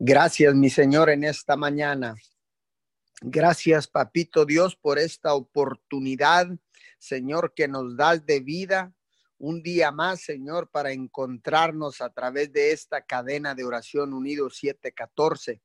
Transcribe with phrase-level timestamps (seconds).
[0.00, 2.14] Gracias, mi Señor, en esta mañana.
[3.20, 6.46] Gracias, Papito Dios, por esta oportunidad,
[7.00, 8.94] Señor, que nos das de vida
[9.38, 15.60] un día más, Señor, para encontrarnos a través de esta cadena de oración unido 714.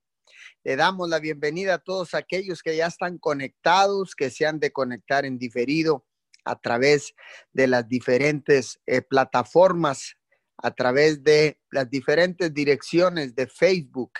[0.64, 4.72] Le damos la bienvenida a todos aquellos que ya están conectados, que se han de
[4.72, 6.08] conectar en diferido
[6.44, 7.14] a través
[7.52, 10.18] de las diferentes eh, plataformas
[10.64, 14.14] a través de las diferentes direcciones de Facebook,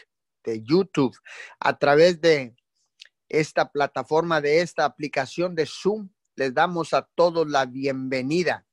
[0.44, 1.18] de YouTube,
[1.58, 2.54] a través de
[3.30, 6.10] esta plataforma, de esta aplicación de Zoom.
[6.36, 8.68] Les damos a todos la bienvenida.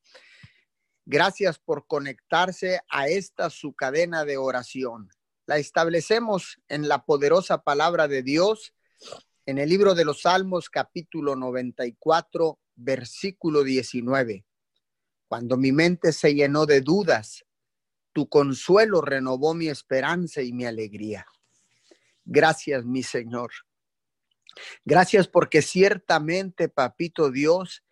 [1.06, 5.08] Gracias por conectarse a esta su cadena de oración.
[5.46, 8.74] La establecemos en la poderosa palabra de Dios
[9.46, 14.44] en el libro de los Salmos capítulo 94, versículo 19.
[15.28, 17.44] Cuando mi mente se llenó de dudas,
[18.12, 21.26] tu consuelo renovó mi esperanza y mi alegría.
[22.24, 23.50] Gracias, mi Señor.
[24.84, 27.84] Gracias porque ciertamente, papito Dios,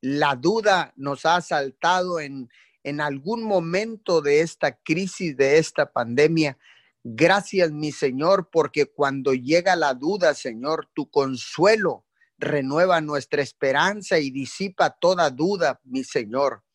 [0.00, 2.48] la duda nos ha asaltado en,
[2.84, 6.58] en algún momento de esta crisis, de esta pandemia.
[7.02, 12.04] Gracias, mi Señor, porque cuando llega la duda, Señor, tu consuelo
[12.38, 16.65] renueva nuestra esperanza y disipa toda duda, mi Señor.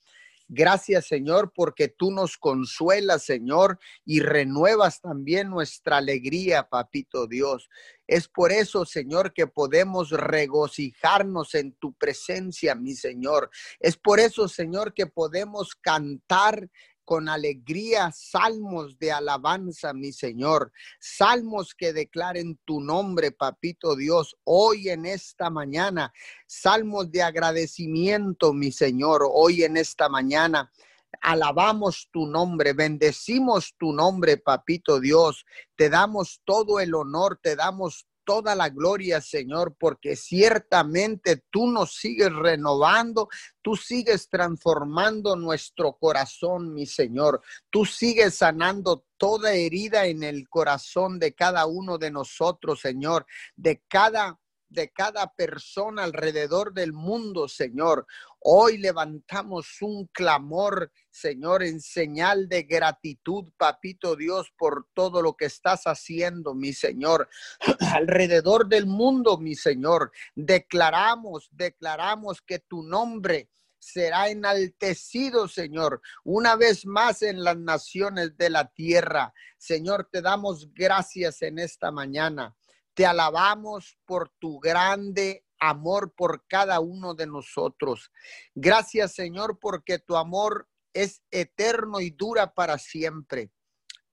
[0.54, 7.70] Gracias, Señor, porque tú nos consuelas, Señor, y renuevas también nuestra alegría, papito Dios.
[8.06, 13.50] Es por eso, Señor, que podemos regocijarnos en tu presencia, mi Señor.
[13.80, 16.70] Es por eso, Señor, que podemos cantar
[17.12, 20.72] con alegría salmos de alabanza, mi Señor.
[20.98, 26.14] Salmos que declaren tu nombre, papito Dios, hoy en esta mañana.
[26.48, 30.72] Salmos de agradecimiento, mi Señor, hoy en esta mañana.
[31.20, 35.46] Alabamos tu nombre, bendecimos tu nombre, papito Dios.
[35.76, 41.96] Te damos todo el honor, te damos toda la gloria, Señor, porque ciertamente tú nos
[41.96, 43.30] sigues renovando,
[43.62, 47.42] tú sigues transformando nuestro corazón, mi Señor.
[47.70, 53.26] Tú sigues sanando toda herida en el corazón de cada uno de nosotros, Señor,
[53.56, 54.40] de cada
[54.72, 58.08] de cada persona alrededor del mundo, Señor.
[58.40, 65.46] Hoy levantamos un clamor, Señor, en señal de gratitud, Papito Dios, por todo lo que
[65.46, 67.30] estás haciendo, mi Señor.
[67.94, 76.86] Alrededor del mundo, mi Señor, declaramos, declaramos que tu nombre será enaltecido, Señor, una vez
[76.86, 79.34] más en las naciones de la tierra.
[79.58, 82.56] Señor, te damos gracias en esta mañana.
[82.94, 88.12] Te alabamos por tu grande amor por cada uno de nosotros.
[88.56, 93.52] Gracias, Señor, porque tu amor es eterno y dura para siempre.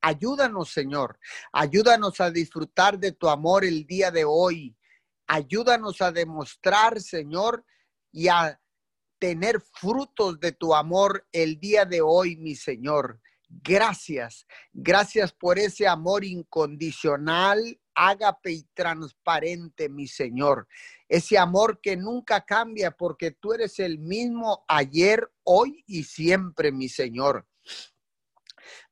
[0.00, 1.18] Ayúdanos, Señor.
[1.52, 4.76] Ayúdanos a disfrutar de tu amor el día de hoy.
[5.26, 7.64] Ayúdanos a demostrar, Señor,
[8.12, 8.60] y a
[9.18, 13.20] tener frutos de tu amor el día de hoy, mi Señor.
[13.48, 14.46] Gracias.
[14.72, 20.68] Gracias por ese amor incondicional ágape y transparente, mi Señor.
[21.08, 26.88] Ese amor que nunca cambia porque tú eres el mismo ayer, hoy y siempre, mi
[26.88, 27.46] Señor.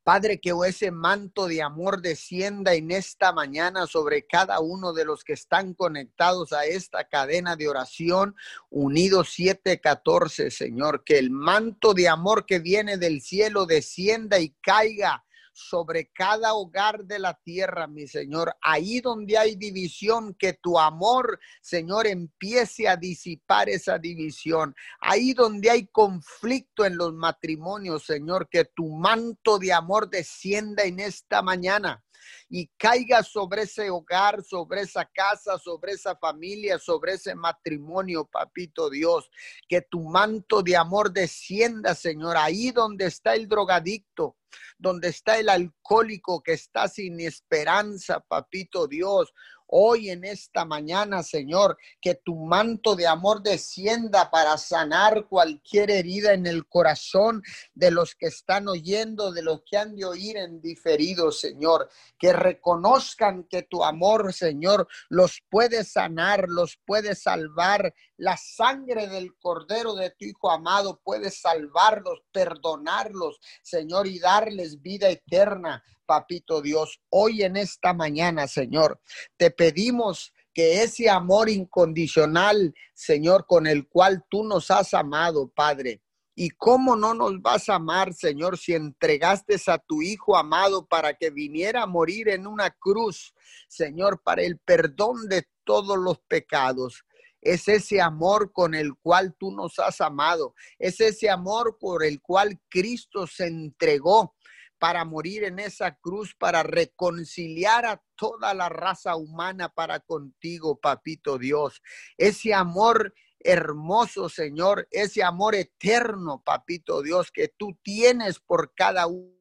[0.02, 5.24] Padre, que ese manto de amor descienda en esta mañana sobre cada uno de los
[5.24, 8.34] que están conectados a esta cadena de oración
[8.70, 11.04] unidos 714, Señor.
[11.04, 15.25] Que el manto de amor que viene del cielo descienda y caiga
[15.56, 18.54] sobre cada hogar de la tierra, mi Señor.
[18.60, 24.74] Ahí donde hay división, que tu amor, Señor, empiece a disipar esa división.
[25.00, 31.00] Ahí donde hay conflicto en los matrimonios, Señor, que tu manto de amor descienda en
[31.00, 32.05] esta mañana
[32.48, 38.90] y caiga sobre ese hogar, sobre esa casa, sobre esa familia, sobre ese matrimonio, papito
[38.90, 39.30] Dios.
[39.68, 44.36] Que tu manto de amor descienda, Señor, ahí donde está el drogadicto,
[44.78, 49.32] donde está el alcohólico que está sin esperanza, papito Dios,
[49.68, 56.32] hoy en esta mañana, Señor, que tu manto de amor descienda para sanar cualquier herida
[56.32, 57.42] en el corazón
[57.74, 62.32] de los que están oyendo, de los que han de oír en diferido, Señor, que
[62.32, 67.94] reconozcan que tu amor, Señor, los puede sanar, los puede salvar.
[68.16, 75.08] La sangre del Cordero de tu Hijo amado puede salvarlos, perdonarlos, Señor, y darles vida
[75.08, 79.00] eterna papito Dios, hoy en esta mañana, Señor,
[79.36, 86.00] te pedimos que ese amor incondicional, Señor, con el cual tú nos has amado, Padre,
[86.38, 91.14] ¿Y cómo no nos vas a amar, Señor, si entregaste a tu Hijo amado para
[91.14, 93.34] que viniera a morir en una cruz,
[93.68, 97.06] Señor, para el perdón de todos los pecados?
[97.40, 100.54] Es ese amor con el cual tú nos has amado.
[100.78, 104.34] Es ese amor por el cual Cristo se entregó
[104.78, 111.38] para morir en esa cruz, para reconciliar a toda la raza humana para contigo, papito
[111.38, 111.82] Dios.
[112.16, 119.34] Ese amor hermoso, Señor, ese amor eterno, papito Dios, que tú tienes por cada uno.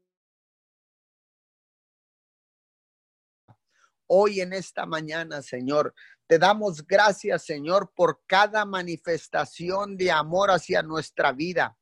[4.08, 5.96] Hoy en esta mañana, Señor,
[6.28, 11.76] te damos gracias, Señor, por cada manifestación de amor hacia nuestra vida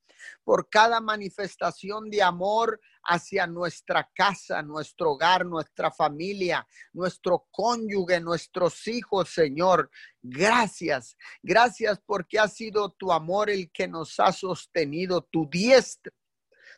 [0.44, 8.88] por cada manifestación de amor hacia nuestra casa, nuestro hogar, nuestra familia, nuestro cónyuge, nuestros
[8.88, 9.90] hijos, Señor.
[10.22, 16.14] Gracias, gracias porque ha sido tu amor el que nos ha sostenido, tu diestra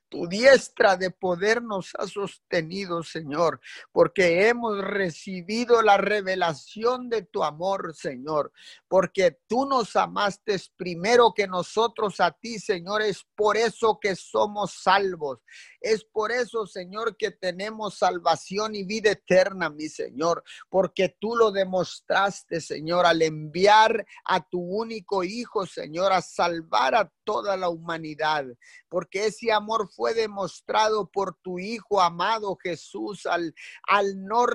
[0.09, 3.59] tu diestra de poder nos ha sostenido, Señor,
[3.91, 8.51] porque hemos recibido la revelación de tu amor, Señor,
[8.87, 14.73] porque tú nos amaste primero que nosotros a ti, Señor, es por eso que somos
[14.81, 15.39] salvos.
[15.81, 21.51] Es por eso, Señor, que tenemos salvación y vida eterna, mi Señor, porque tú lo
[21.51, 28.45] demostraste, Señor, al enviar a tu único Hijo, Señor, a salvar a toda la humanidad,
[28.89, 33.53] porque ese amor fue demostrado por tu Hijo amado Jesús al,
[33.87, 34.45] al no,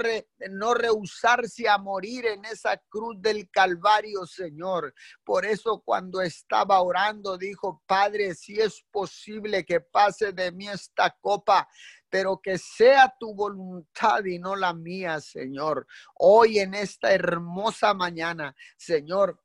[0.50, 4.94] no rehusarse a morir en esa cruz del Calvario, Señor.
[5.24, 11.16] Por eso cuando estaba orando, dijo, Padre, si es posible que pase de mí esta
[11.20, 11.68] copa,
[12.10, 15.86] pero que sea tu voluntad y no la mía, Señor.
[16.16, 19.40] Hoy en esta hermosa mañana, Señor,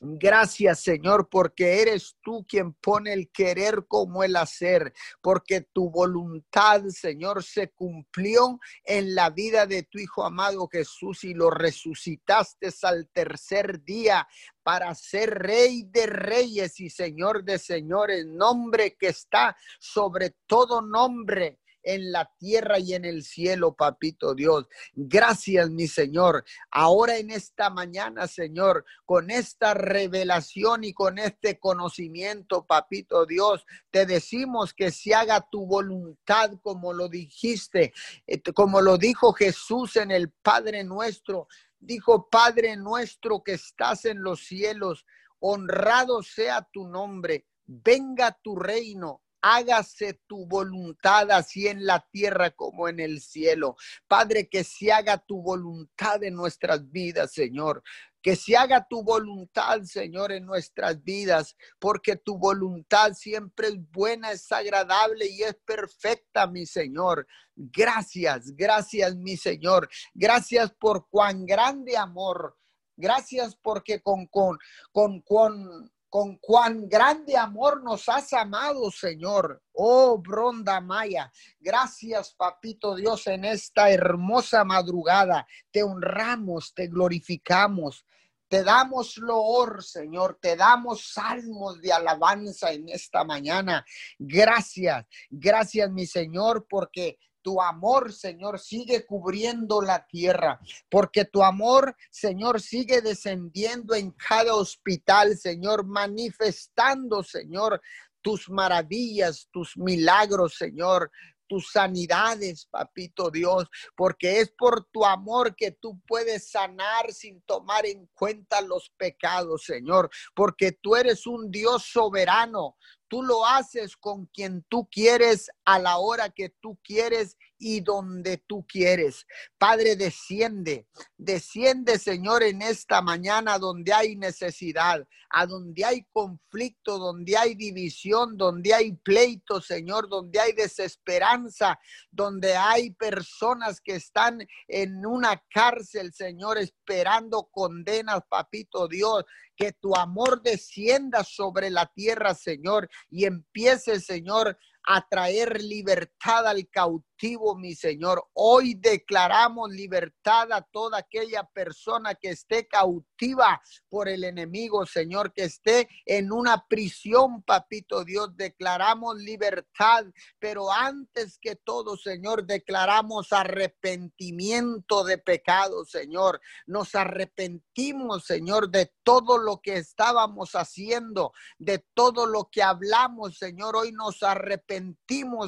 [0.00, 6.82] Gracias, Señor, porque eres tú quien pone el querer como el hacer, porque tu voluntad,
[6.88, 13.08] Señor, se cumplió en la vida de tu Hijo amado Jesús y lo resucitaste al
[13.08, 14.28] tercer día
[14.62, 21.60] para ser rey de reyes y señor de señores, nombre que está sobre todo nombre
[21.86, 24.68] en la tierra y en el cielo, papito Dios.
[24.92, 26.44] Gracias, mi Señor.
[26.70, 34.04] Ahora en esta mañana, Señor, con esta revelación y con este conocimiento, papito Dios, te
[34.04, 37.92] decimos que se haga tu voluntad como lo dijiste,
[38.26, 41.46] eh, como lo dijo Jesús en el Padre nuestro.
[41.78, 45.06] Dijo, Padre nuestro que estás en los cielos,
[45.38, 49.22] honrado sea tu nombre, venga tu reino
[49.54, 53.76] hágase tu voluntad así en la tierra como en el cielo.
[54.08, 57.82] Padre, que se haga tu voluntad en nuestras vidas, Señor.
[58.20, 64.32] Que se haga tu voluntad, Señor, en nuestras vidas, porque tu voluntad siempre es buena,
[64.32, 67.24] es agradable y es perfecta, mi Señor.
[67.54, 69.88] Gracias, gracias, mi Señor.
[70.12, 72.56] Gracias por cuán grande amor.
[72.96, 74.58] Gracias porque con, con,
[74.90, 79.62] con, con con cuán grande amor nos has amado, Señor.
[79.74, 81.30] Oh, Bronda Maya,
[81.60, 85.46] gracias, Papito Dios, en esta hermosa madrugada.
[85.70, 88.06] Te honramos, te glorificamos.
[88.48, 90.38] Te damos loor, Señor.
[90.40, 93.84] Te damos salmos de alabanza en esta mañana.
[94.18, 100.58] Gracias, gracias, mi Señor, porque tu amor, Señor, sigue cubriendo la tierra,
[100.90, 107.80] porque tu amor, Señor, sigue descendiendo en cada hospital, Señor, manifestando, Señor,
[108.20, 111.12] tus maravillas, tus milagros, Señor,
[111.46, 117.86] tus sanidades, papito Dios, porque es por tu amor que tú puedes sanar sin tomar
[117.86, 122.74] en cuenta los pecados, Señor, porque tú eres un Dios soberano,
[123.08, 128.38] Tú lo haces con quien tú quieres, a la hora que tú quieres y donde
[128.38, 129.26] tú quieres.
[129.58, 130.86] Padre, desciende,
[131.16, 138.36] desciende, Señor, en esta mañana donde hay necesidad, a donde hay conflicto, donde hay división,
[138.36, 141.78] donde hay pleito, Señor, donde hay desesperanza,
[142.10, 149.24] donde hay personas que están en una cárcel, Señor, esperando condenas, papito Dios
[149.56, 156.68] que tu amor descienda sobre la tierra, Señor, y empiece, Señor, a traer libertad al
[156.68, 158.24] cautivo, mi Señor.
[158.34, 165.44] Hoy declaramos libertad a toda aquella persona que esté cautiva por el enemigo, Señor, que
[165.44, 168.36] esté en una prisión, papito Dios.
[168.36, 170.04] Declaramos libertad,
[170.38, 176.40] pero antes que todo, Señor, declaramos arrepentimiento de pecado, Señor.
[176.66, 183.74] Nos arrepentimos, Señor, de todo lo que estábamos haciendo, de todo lo que hablamos, Señor.
[183.74, 184.75] Hoy nos arrepentimos,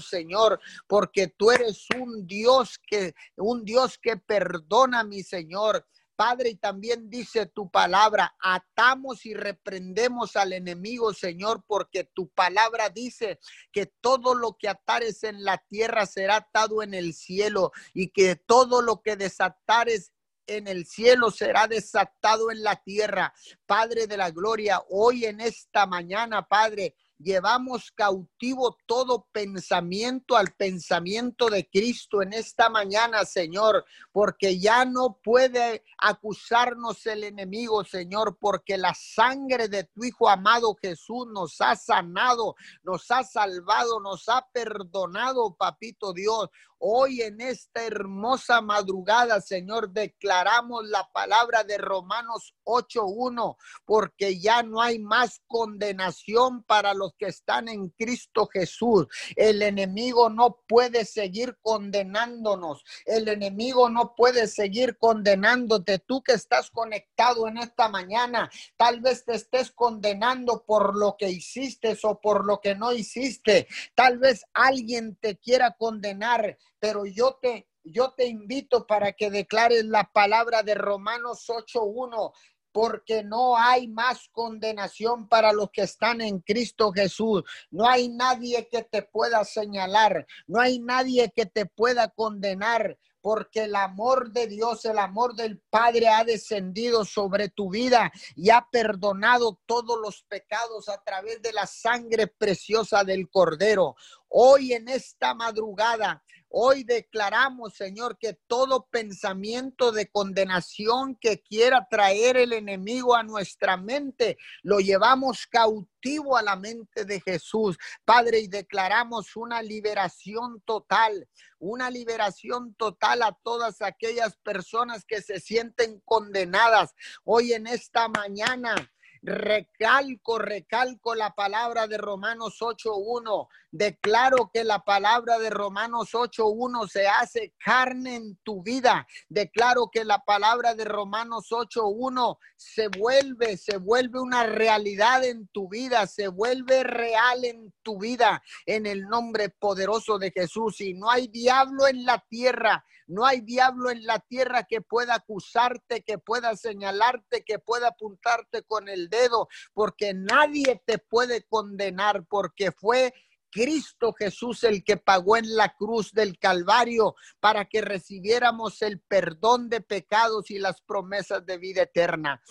[0.00, 5.86] Señor, porque tú eres un Dios que, un Dios que perdona, mi Señor.
[6.16, 12.90] Padre, y también dice tu palabra, atamos y reprendemos al enemigo, Señor, porque tu palabra
[12.90, 13.38] dice
[13.70, 18.34] que todo lo que atares en la tierra será atado en el cielo y que
[18.34, 20.12] todo lo que desatares
[20.48, 23.32] en el cielo será desatado en la tierra.
[23.64, 31.48] Padre de la gloria, hoy en esta mañana, Padre, llevamos cautivo todo pensamiento al pensamiento
[31.48, 38.78] de Cristo en esta mañana, Señor, porque ya no puede acusarnos el enemigo, Señor, porque
[38.78, 44.46] la sangre de tu Hijo amado Jesús nos ha sanado, nos ha salvado, nos ha
[44.52, 46.48] perdonado, papito Dios.
[46.80, 54.80] Hoy en esta hermosa madrugada, Señor, declaramos la palabra de Romanos 8.1, porque ya no
[54.80, 59.08] hay más condenación para los que están en Cristo Jesús.
[59.34, 62.84] El enemigo no puede seguir condenándonos.
[63.04, 65.98] El enemigo no puede seguir condenándote.
[65.98, 71.28] Tú que estás conectado en esta mañana, tal vez te estés condenando por lo que
[71.28, 73.66] hiciste o por lo que no hiciste.
[73.96, 79.84] Tal vez alguien te quiera condenar pero yo te, yo te invito para que declares
[79.84, 82.32] la palabra de Romanos 8.1
[82.72, 87.42] porque no hay más condenación para los que están en Cristo Jesús.
[87.70, 93.64] No hay nadie que te pueda señalar, no hay nadie que te pueda condenar, porque
[93.64, 98.66] el amor de Dios, el amor del Padre ha descendido sobre tu vida y ha
[98.70, 103.96] perdonado todos los pecados a través de la sangre preciosa del Cordero.
[104.28, 112.38] Hoy en esta madrugada Hoy declaramos, Señor, que todo pensamiento de condenación que quiera traer
[112.38, 117.76] el enemigo a nuestra mente, lo llevamos cautivo a la mente de Jesús.
[118.04, 121.28] Padre, y declaramos una liberación total,
[121.58, 128.74] una liberación total a todas aquellas personas que se sienten condenadas hoy en esta mañana.
[129.22, 133.48] Recalco, recalco la palabra de Romanos 8.1.
[133.70, 139.06] Declaro que la palabra de Romanos 8.1 se hace carne en tu vida.
[139.28, 145.68] Declaro que la palabra de Romanos 8.1 se vuelve, se vuelve una realidad en tu
[145.68, 150.80] vida, se vuelve real en tu vida en el nombre poderoso de Jesús.
[150.80, 155.14] Y no hay diablo en la tierra no hay diablo en la tierra que pueda
[155.14, 162.24] acusarte, que pueda señalarte, que pueda apuntarte con el dedo, porque nadie te puede condenar,
[162.28, 163.12] porque fue
[163.50, 169.68] Cristo Jesús el que pagó en la cruz del Calvario para que recibiéramos el perdón
[169.68, 172.42] de pecados y las promesas de vida eterna.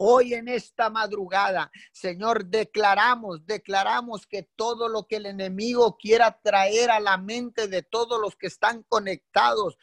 [0.00, 6.92] Hoy en esta madrugada, Señor, declaramos, declaramos que todo lo que el enemigo quiera traer
[6.92, 9.76] a la mente de todos los que están conectados,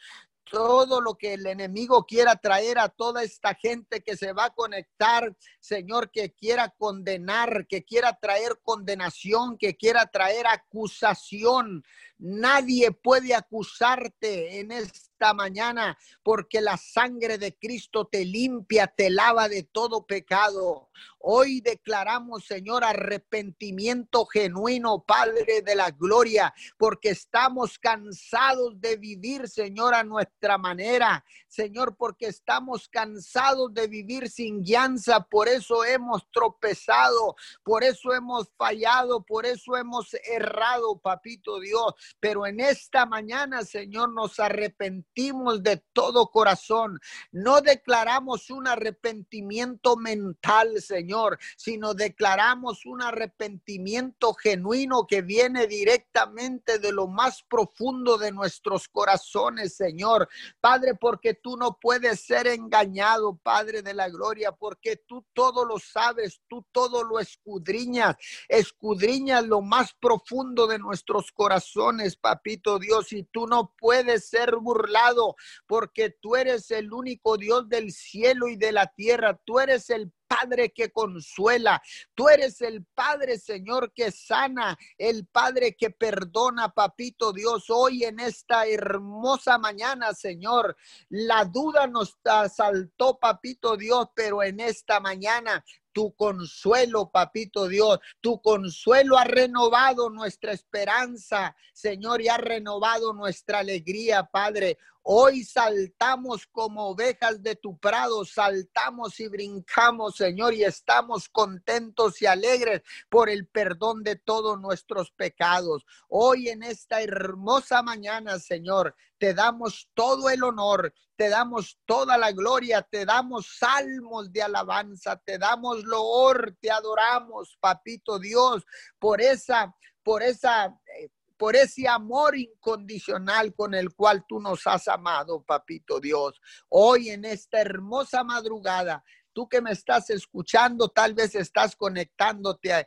[0.50, 4.54] todo lo que el enemigo quiera traer a toda esta gente que se va a
[4.54, 11.84] conectar, Señor, que quiera condenar, que quiera traer condenación, que quiera traer acusación.
[12.18, 19.48] Nadie puede acusarte en esta mañana porque la sangre de Cristo te limpia, te lava
[19.48, 20.90] de todo pecado.
[21.18, 29.94] Hoy declaramos, Señor, arrepentimiento genuino, Padre de la Gloria, porque estamos cansados de vivir, Señor,
[29.94, 31.24] a nuestra manera.
[31.48, 38.48] Señor, porque estamos cansados de vivir sin guianza, por eso hemos tropezado, por eso hemos
[38.56, 41.94] fallado, por eso hemos errado, papito Dios.
[42.20, 46.98] Pero en esta mañana, Señor, nos arrepentimos de todo corazón.
[47.32, 56.92] No declaramos un arrepentimiento mental, Señor sino declaramos un arrepentimiento genuino que viene directamente de
[56.92, 60.28] lo más profundo de nuestros corazones, Señor.
[60.60, 65.78] Padre, porque tú no puedes ser engañado, Padre de la gloria, porque tú todo lo
[65.78, 68.16] sabes, tú todo lo escudriñas,
[68.48, 75.36] escudriñas lo más profundo de nuestros corazones, papito Dios, y tú no puedes ser burlado,
[75.66, 80.12] porque tú eres el único Dios del cielo y de la tierra, tú eres el
[80.26, 81.82] Padre que consuela.
[82.14, 87.66] Tú eres el Padre, Señor, que sana, el Padre que perdona, papito Dios.
[87.68, 90.76] Hoy en esta hermosa mañana, Señor,
[91.08, 95.64] la duda nos asaltó, papito Dios, pero en esta mañana
[95.96, 97.98] tu consuelo, papito Dios.
[98.20, 104.76] Tu consuelo ha renovado nuestra esperanza, Señor, y ha renovado nuestra alegría, Padre.
[105.04, 112.26] Hoy saltamos como ovejas de tu prado, saltamos y brincamos, Señor, y estamos contentos y
[112.26, 115.86] alegres por el perdón de todos nuestros pecados.
[116.08, 122.32] Hoy en esta hermosa mañana, Señor, te damos todo el honor, te damos toda la
[122.32, 128.64] gloria, te damos salmos de alabanza, te damos loor, te adoramos, papito Dios,
[128.98, 134.88] por esa, por esa eh, por ese amor incondicional con el cual tú nos has
[134.88, 136.40] amado, papito Dios.
[136.68, 142.86] Hoy en esta hermosa madrugada, tú que me estás escuchando, tal vez estás conectándote,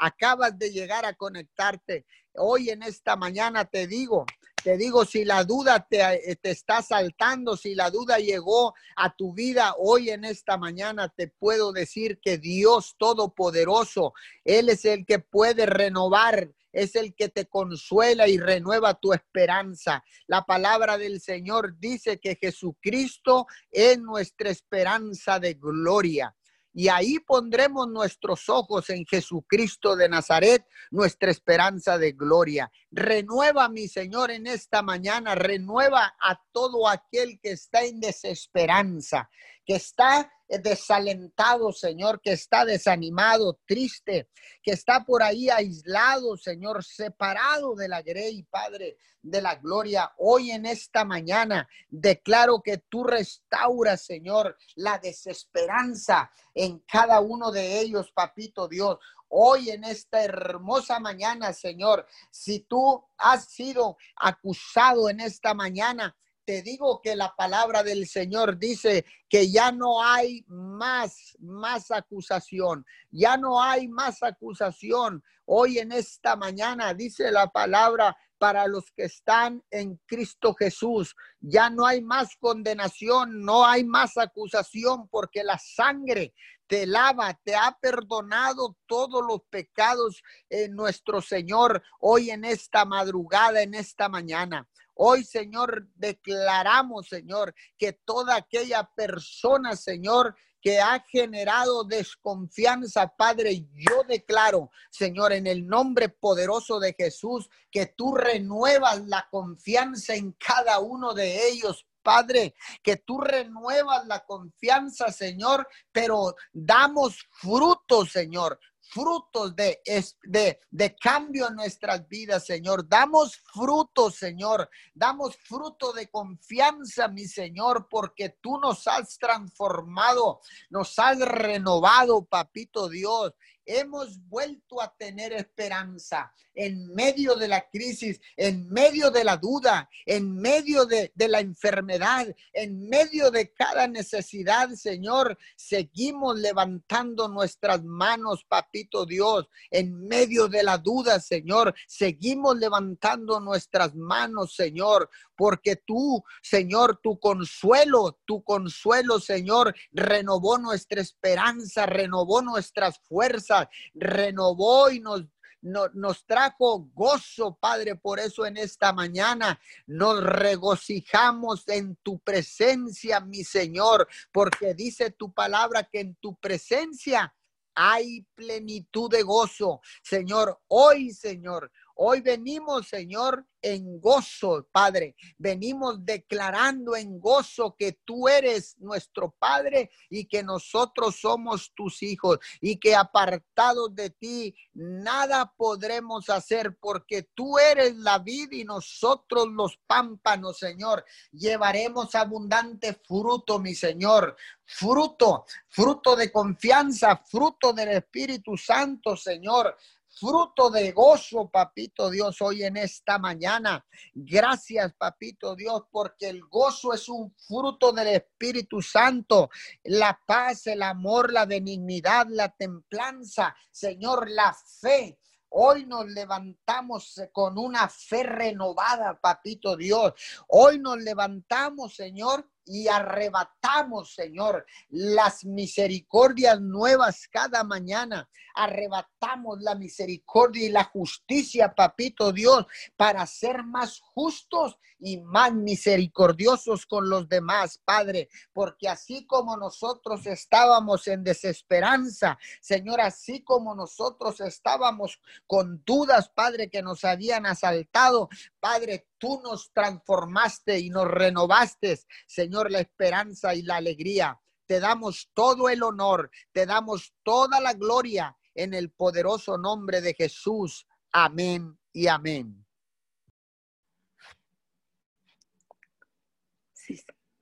[0.00, 2.06] acabas de llegar a conectarte.
[2.34, 4.24] Hoy en esta mañana te digo,
[4.66, 9.32] te digo, si la duda te, te, está saltando, si la duda llegó a tu
[9.32, 15.20] vida hoy en esta mañana, te puedo decir que Dios Todopoderoso, Él es el que
[15.20, 20.04] puede renovar es el que te consuela y renueva tu esperanza.
[20.26, 26.36] La palabra del Señor dice que Jesucristo es nuestra esperanza de gloria.
[26.78, 32.70] Y ahí pondremos nuestros ojos en Jesucristo de Nazaret, nuestra esperanza de gloria.
[32.90, 39.30] Renueva, mi Señor, en esta mañana, renueva a todo aquel que está en desesperanza,
[39.66, 44.30] que está desalentado, Señor, que está desanimado, triste,
[44.62, 50.12] que está por ahí aislado, Señor, separado de la grey, Padre, de la gloria.
[50.18, 57.80] Hoy en esta mañana declaro que tú restauras, Señor, la desesperanza en cada uno de
[57.80, 58.98] ellos, papito Dios.
[59.28, 66.16] Hoy en esta hermosa mañana, Señor, si tú has sido acusado en esta mañana,
[66.46, 72.86] te digo que la palabra del Señor dice que ya no hay más, más acusación,
[73.10, 75.24] ya no hay más acusación.
[75.44, 81.16] Hoy en esta mañana dice la palabra para los que están en Cristo Jesús.
[81.40, 86.32] Ya no hay más condenación, no hay más acusación porque la sangre
[86.66, 93.62] te lava, te ha perdonado todos los pecados en nuestro Señor hoy en esta madrugada,
[93.62, 94.68] en esta mañana.
[94.94, 100.34] Hoy, Señor, declaramos, Señor, que toda aquella persona, Señor,
[100.66, 107.86] que ha generado desconfianza, Padre, yo declaro, Señor, en el nombre poderoso de Jesús, que
[107.86, 115.10] tú renuevas la confianza en cada uno de ellos, Padre, que tú renuevas la confianza,
[115.10, 119.80] Señor, pero damos frutos, Señor frutos de,
[120.22, 122.88] de, de cambio en nuestras vidas, Señor.
[122.88, 124.70] Damos frutos, Señor.
[124.94, 130.40] Damos fruto de confianza, mi Señor, porque tú nos has transformado,
[130.70, 133.32] nos has renovado, papito Dios
[133.66, 139.90] hemos vuelto a tener esperanza en medio de la crisis, en medio de la duda,
[140.06, 145.36] en medio de, la enfermedad, en medio de cada necesidad, Señor.
[145.56, 151.74] Seguimos levantando nuestras manos, papito Dios, en medio de la duda, Señor.
[151.86, 161.02] Seguimos levantando nuestras manos, Señor, porque tú, Señor, tu consuelo, tu consuelo, Señor, renovó nuestra
[161.02, 163.55] esperanza, renovó nuestras fuerzas
[163.94, 165.24] renovó y nos
[165.66, 167.96] nos trajo gozo, Padre.
[167.96, 175.32] Por eso en esta mañana nos regocijamos en tu presencia, mi Señor, porque dice tu
[175.32, 177.34] palabra que en tu presencia
[177.74, 179.80] hay plenitud de gozo.
[180.02, 185.16] Señor, hoy, Señor, hoy venimos, Señor, en gozo, Padre.
[185.38, 192.38] Venimos declarando en gozo que tú eres nuestro Padre y que nosotros somos tus hijos
[192.60, 199.48] y que apartados de ti nada podremos hacer porque tú eres la vida y nosotros
[199.48, 201.04] los pámpanos, Señor.
[201.32, 204.36] Llevaremos abundante fruto, mi Señor.
[204.64, 209.76] Fruto, fruto de confianza, fruto del Espíritu Santo, Señor
[210.18, 213.84] fruto de gozo, papito Dios, hoy en esta mañana.
[214.14, 219.50] Gracias, papito Dios, porque el gozo es un fruto del Espíritu Santo.
[219.84, 225.18] La paz, el amor, la benignidad, la templanza, Señor, la fe.
[225.50, 230.14] Hoy nos levantamos con una fe renovada, papito Dios.
[230.48, 238.28] Hoy nos levantamos, Señor, y arrebatamos, Señor, las misericordias nuevas cada mañana.
[238.54, 246.86] Arrebatamos la misericordia y la justicia, papito Dios, para ser más justos y más misericordiosos
[246.86, 254.40] con los demás, Padre, porque así como nosotros estábamos en desesperanza, Señor, así como nosotros
[254.40, 258.28] estábamos con dudas, Padre, que nos habían asaltado,
[258.68, 264.40] Padre, tú nos transformaste y nos renovaste, Señor, la esperanza y la alegría.
[264.66, 270.14] Te damos todo el honor, te damos toda la gloria en el poderoso nombre de
[270.14, 270.84] Jesús.
[271.12, 272.66] Amén y amén.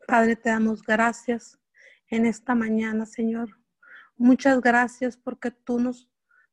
[0.06, 1.58] Padre, te damos gracias
[2.08, 3.48] en esta mañana, Señor.
[4.14, 6.06] Muchas gracias porque tú nos,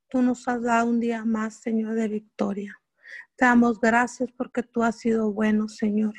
[0.08, 2.81] tú nos has dado un día más, Señor, de victoria.
[3.42, 6.14] Te damos gracias porque tú has sido bueno, Señor.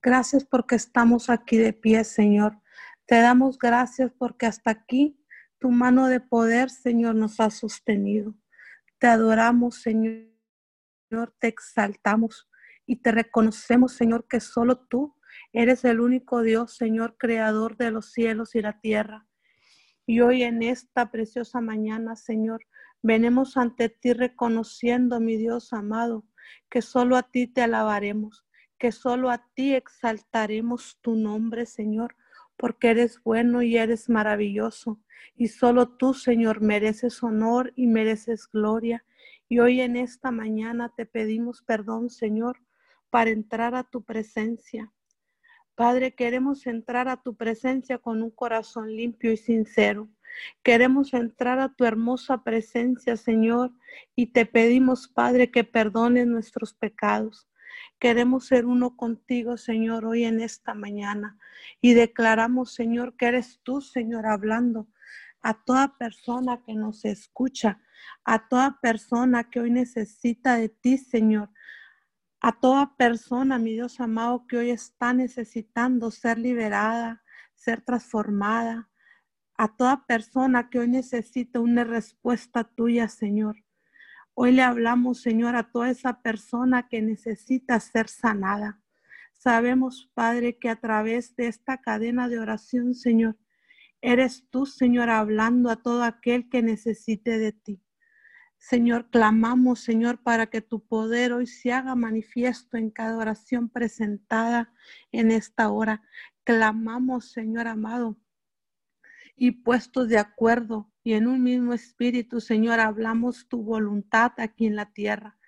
[0.00, 2.62] Gracias porque estamos aquí de pie, Señor.
[3.04, 5.22] Te damos gracias porque hasta aquí
[5.58, 8.34] tu mano de poder, Señor, nos ha sostenido.
[8.98, 10.30] Te adoramos, Señor.
[11.38, 12.48] Te exaltamos
[12.86, 15.14] y te reconocemos, Señor, que solo tú
[15.52, 19.26] Eres el único Dios, Señor, creador de los cielos y la tierra.
[20.06, 22.62] Y hoy en esta preciosa mañana, Señor,
[23.02, 26.24] venimos ante ti reconociendo, mi Dios amado,
[26.68, 28.46] que solo a ti te alabaremos,
[28.78, 32.16] que solo a ti exaltaremos tu nombre, Señor,
[32.56, 35.00] porque eres bueno y eres maravilloso.
[35.34, 39.04] Y solo tú, Señor, mereces honor y mereces gloria.
[39.48, 42.60] Y hoy en esta mañana te pedimos perdón, Señor,
[43.10, 44.92] para entrar a tu presencia.
[45.74, 50.08] Padre, queremos entrar a tu presencia con un corazón limpio y sincero.
[50.62, 53.72] Queremos entrar a tu hermosa presencia, Señor,
[54.14, 57.48] y te pedimos, Padre, que perdones nuestros pecados.
[57.98, 61.38] Queremos ser uno contigo, Señor, hoy en esta mañana.
[61.80, 64.88] Y declaramos, Señor, que eres tú, Señor, hablando
[65.42, 67.80] a toda persona que nos escucha,
[68.24, 71.50] a toda persona que hoy necesita de ti, Señor
[72.40, 77.22] a toda persona, mi Dios amado, que hoy está necesitando ser liberada,
[77.54, 78.88] ser transformada,
[79.58, 83.56] a toda persona que hoy necesita una respuesta tuya, Señor.
[84.34, 88.80] Hoy le hablamos, Señor, a toda esa persona que necesita ser sanada.
[89.32, 93.38] Sabemos, Padre, que a través de esta cadena de oración, Señor,
[94.02, 97.82] eres tú, Señor, hablando a todo aquel que necesite de ti.
[98.58, 104.72] Señor, clamamos, Señor, para que tu poder hoy se haga manifiesto en cada oración presentada
[105.12, 106.02] en esta hora.
[106.44, 108.18] Clamamos, Señor amado,
[109.36, 114.74] y puestos de acuerdo y en un mismo espíritu, Señor, hablamos tu voluntad aquí en
[114.74, 115.38] la tierra.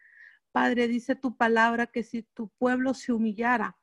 [0.52, 3.76] Padre, dice tu palabra que si tu pueblo se humillara,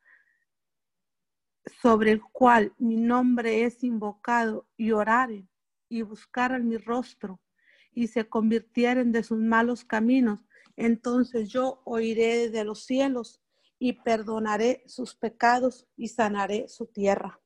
[1.81, 5.47] sobre el cual mi nombre es invocado, y orare
[5.89, 7.41] y buscaran mi rostro
[7.91, 13.41] y se convirtieren de sus malos caminos, entonces yo oiré de los cielos
[13.79, 17.39] y perdonaré sus pecados y sanaré su tierra.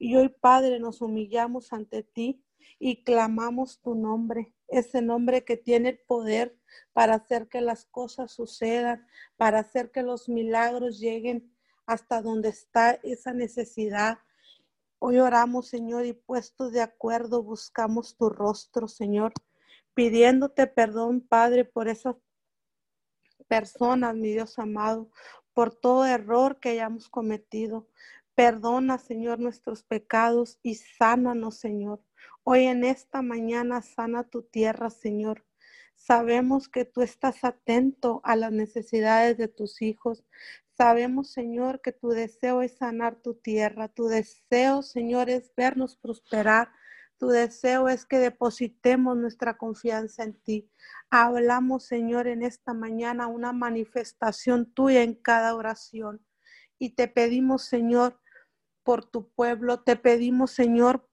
[0.00, 2.44] Y hoy, Padre, nos humillamos ante ti
[2.80, 6.58] y clamamos tu nombre, ese nombre que tiene el poder
[6.92, 11.54] para hacer que las cosas sucedan, para hacer que los milagros lleguen
[11.86, 14.18] hasta donde está esa necesidad.
[14.98, 19.32] Hoy oramos, Señor, y puestos de acuerdo buscamos tu rostro, Señor
[19.94, 22.16] pidiéndote perdón, Padre, por esas
[23.48, 25.10] personas, mi Dios amado,
[25.52, 27.88] por todo error que hayamos cometido.
[28.34, 32.02] Perdona, Señor, nuestros pecados y sánanos, Señor.
[32.42, 35.44] Hoy en esta mañana sana tu tierra, Señor.
[35.94, 40.24] Sabemos que tú estás atento a las necesidades de tus hijos.
[40.76, 43.88] Sabemos, Señor, que tu deseo es sanar tu tierra.
[43.88, 46.70] Tu deseo, Señor, es vernos prosperar
[47.20, 50.70] tu deseo es que depositemos nuestra confianza en ti.
[51.10, 56.24] Hablamos, Señor, en esta mañana una manifestación tuya en cada oración.
[56.80, 58.18] Y te pedimos, Señor,
[58.82, 59.80] por tu pueblo.
[59.80, 61.06] Te pedimos, Señor,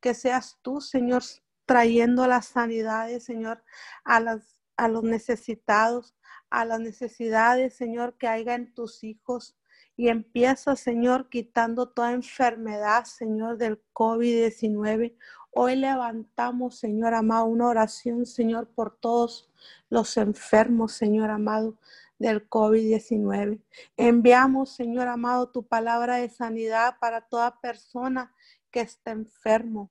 [0.00, 1.22] que seas tú, Señor,
[1.66, 3.62] trayendo las sanidades, Señor,
[4.02, 6.16] a, las, a los necesitados,
[6.48, 9.56] a las necesidades, Señor, que haya en tus hijos.
[9.94, 15.14] Y empieza, Señor, quitando toda enfermedad, Señor, del COVID-19.
[15.50, 19.52] Hoy levantamos, Señor amado, una oración, Señor, por todos
[19.90, 21.76] los enfermos, Señor amado,
[22.20, 23.60] del COVID-19.
[23.96, 28.32] Enviamos, Señor amado, tu palabra de sanidad para toda persona
[28.70, 29.90] que esté enfermo.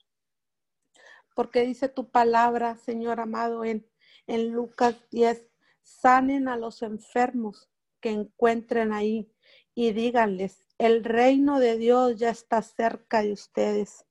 [1.36, 3.86] Porque dice tu palabra, Señor amado, en,
[4.28, 5.46] en Lucas 10,
[5.82, 9.30] sanen a los enfermos que encuentren ahí
[9.76, 14.06] y díganles el reino de Dios ya está cerca de ustedes.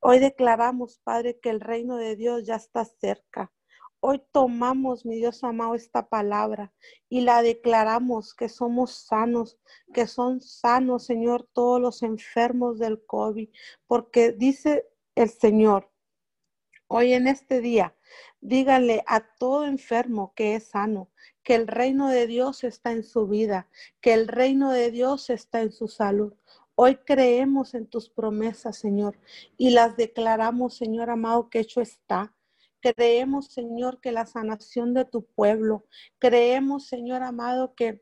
[0.00, 3.52] Hoy declaramos, Padre, que el reino de Dios ya está cerca.
[4.02, 6.72] Hoy tomamos, mi Dios amado, esta palabra
[7.10, 9.58] y la declaramos que somos sanos,
[9.92, 13.50] que son sanos, Señor, todos los enfermos del COVID,
[13.86, 15.90] porque dice el Señor,
[16.86, 17.94] hoy en este día,
[18.40, 21.10] dígale a todo enfermo que es sano,
[21.42, 23.68] que el reino de Dios está en su vida,
[24.00, 26.32] que el reino de Dios está en su salud.
[26.74, 29.18] Hoy creemos en tus promesas, Señor,
[29.58, 32.34] y las declaramos, Señor amado, que hecho está.
[32.80, 35.86] Creemos, Señor, que la sanación de tu pueblo.
[36.18, 38.00] Creemos, Señor amado, que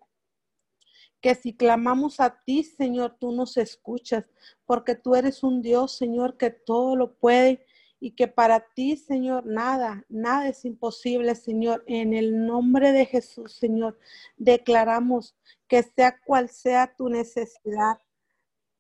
[1.21, 4.31] que si clamamos a ti, Señor, tú nos escuchas,
[4.67, 7.67] porque tú eres un Dios, Señor, que todo lo puede
[8.01, 11.83] y que para ti, Señor, nada, nada es imposible, Señor.
[11.87, 13.99] En el nombre de Jesús, Señor,
[14.37, 15.37] declaramos
[15.67, 17.99] que sea cual sea tu necesidad,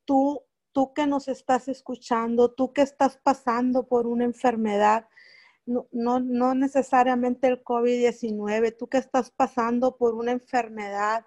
[0.04, 5.08] tú, tú que nos estás escuchando, tú que estás pasando por una enfermedad,
[5.68, 11.26] no, no, necesariamente el COVID-19, tú que estás pasando por una enfermedad,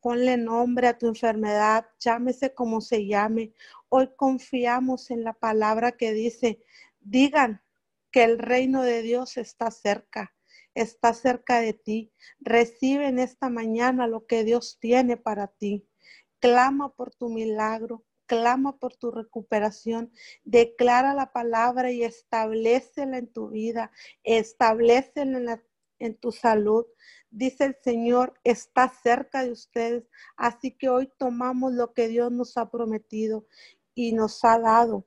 [0.00, 3.54] ponle nombre a tu enfermedad, llámese como se llame.
[3.88, 6.62] Hoy confiamos en la palabra que dice,
[7.00, 7.62] digan
[8.10, 10.34] que el reino de Dios está cerca,
[10.74, 12.12] está cerca de ti.
[12.40, 15.88] Recibe en esta mañana lo que Dios tiene para ti.
[16.40, 20.12] Clama por tu milagro, clama por tu recuperación,
[20.44, 23.90] declara la palabra y establecela en tu vida,
[24.22, 25.60] establecela
[25.98, 26.86] en, tu salud.
[27.30, 30.04] Dice el Señor, está cerca de ustedes,
[30.36, 33.46] así que hoy tomamos lo que Dios nos ha prometido
[33.96, 35.04] y nos ha dado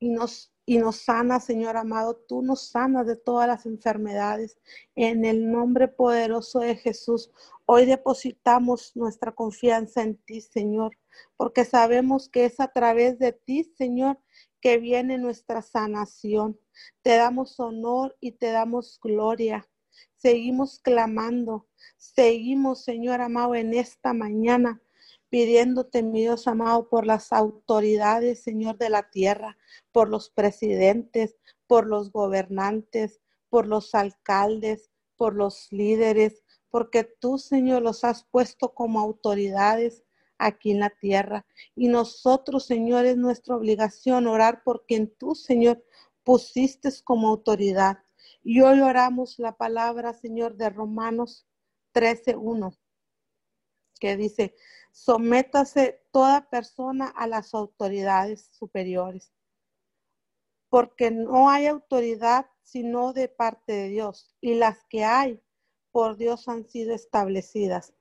[0.00, 2.16] y nos y nos sana, Señor amado.
[2.28, 4.58] Tú nos sanas de todas las enfermedades.
[4.94, 7.30] En el nombre poderoso de Jesús,
[7.66, 10.96] hoy depositamos nuestra confianza en ti, Señor
[11.36, 14.18] porque sabemos que es a través de ti, Señor,
[14.60, 16.58] que viene nuestra sanación.
[17.02, 19.68] Te damos honor y te damos gloria.
[20.16, 24.80] Seguimos clamando, seguimos, Señor amado, en esta mañana
[25.30, 29.58] pidiéndote, mi Dios amado, por las autoridades, Señor, de la tierra,
[29.92, 31.36] por los presidentes,
[31.66, 38.74] por los gobernantes, por los alcaldes, por los líderes, porque tú, Señor, los has puesto
[38.74, 40.04] como autoridades
[40.38, 41.46] aquí en la tierra.
[41.74, 45.84] Y nosotros, Señor, es nuestra obligación orar por quien tú, Señor,
[46.24, 47.98] pusiste como autoridad.
[48.42, 51.46] Y hoy oramos la palabra, Señor, de Romanos
[51.94, 52.76] 13.1,
[53.98, 54.54] que dice,
[54.92, 59.32] sométase toda persona a las autoridades superiores,
[60.68, 65.40] porque no hay autoridad sino de parte de Dios, y las que hay
[65.90, 67.94] por Dios han sido establecidas.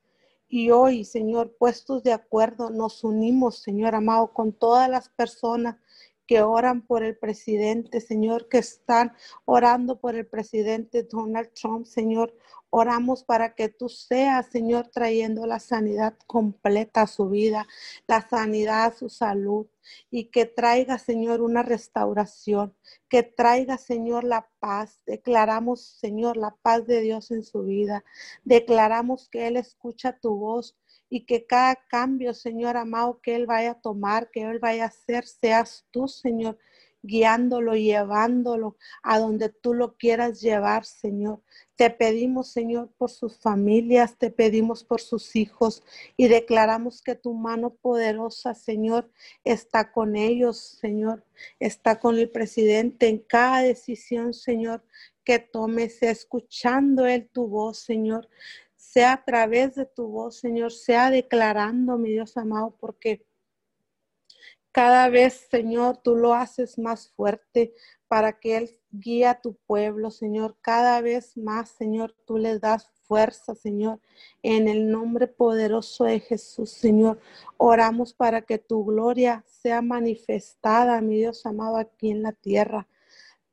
[0.49, 5.77] Y hoy, Señor, puestos de acuerdo, nos unimos, Señor amado, con todas las personas
[6.25, 9.13] que oran por el presidente, Señor, que están
[9.45, 12.37] orando por el presidente Donald Trump, Señor.
[12.69, 17.65] Oramos para que tú seas, Señor, trayendo la sanidad completa a su vida,
[18.07, 19.67] la sanidad a su salud
[20.11, 22.75] y que traiga, Señor, una restauración,
[23.07, 24.99] que traiga, Señor, la paz.
[25.05, 28.03] Declaramos, Señor, la paz de Dios en su vida.
[28.43, 30.75] Declaramos que Él escucha tu voz
[31.09, 34.87] y que cada cambio, Señor amado, que Él vaya a tomar, que Él vaya a
[34.87, 36.57] hacer, seas tú, Señor,
[37.07, 41.41] guiándolo, llevándolo a donde tú lo quieras llevar, Señor.
[41.75, 45.83] Te pedimos, Señor, por sus familias, te pedimos por sus hijos
[46.17, 49.09] y declaramos que tu mano poderosa, Señor,
[49.43, 51.23] está con ellos, Señor,
[51.59, 54.83] está con el presidente en cada decisión, Señor,
[55.23, 58.29] que tomes, escuchando Él tu voz, Señor,
[58.75, 63.25] sea a través de tu voz, Señor, sea declarando, mi Dios amado, porque
[64.77, 67.73] cada vez, Señor, tú lo haces más fuerte
[68.07, 70.55] para que Él guíe a tu pueblo, Señor.
[70.61, 73.99] Cada vez más, Señor, tú les das fuerza, Señor.
[74.43, 77.19] En el nombre poderoso de Jesús, Señor,
[77.57, 82.87] oramos para que tu gloria sea manifestada, mi Dios amado, aquí en la tierra.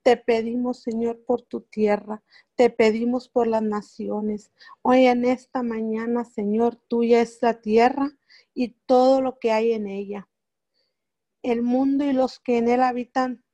[0.02, 2.22] Te pedimos, Señor, por tu tierra.
[2.54, 4.52] Te pedimos por las naciones.
[4.82, 8.12] Hoy en esta mañana, Señor, tuya es la tierra
[8.52, 10.28] y todo lo que hay en ella
[11.44, 13.44] el mundo y los que en él habitan.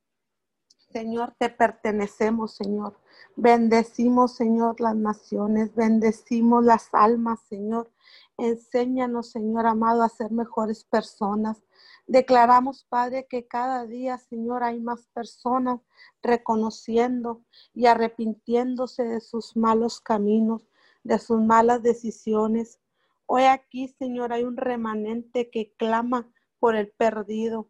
[0.91, 2.97] Señor, te pertenecemos, Señor.
[3.35, 7.91] Bendecimos, Señor, las naciones, bendecimos las almas, Señor.
[8.37, 11.63] Enséñanos, Señor amado, a ser mejores personas.
[12.07, 15.81] Declaramos, Padre, que cada día, Señor, hay más personas
[16.21, 17.41] reconociendo
[17.73, 20.67] y arrepintiéndose de sus malos caminos,
[21.03, 22.79] de sus malas decisiones.
[23.25, 27.67] Hoy aquí, Señor, hay un remanente que clama por el perdido.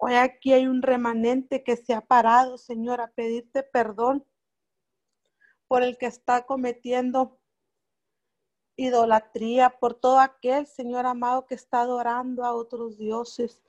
[0.00, 4.24] Hoy aquí hay un remanente que se ha parado, Señor, a pedirte perdón
[5.66, 7.40] por el que está cometiendo
[8.76, 13.60] idolatría, por todo aquel, Señor amado, que está adorando a otros dioses.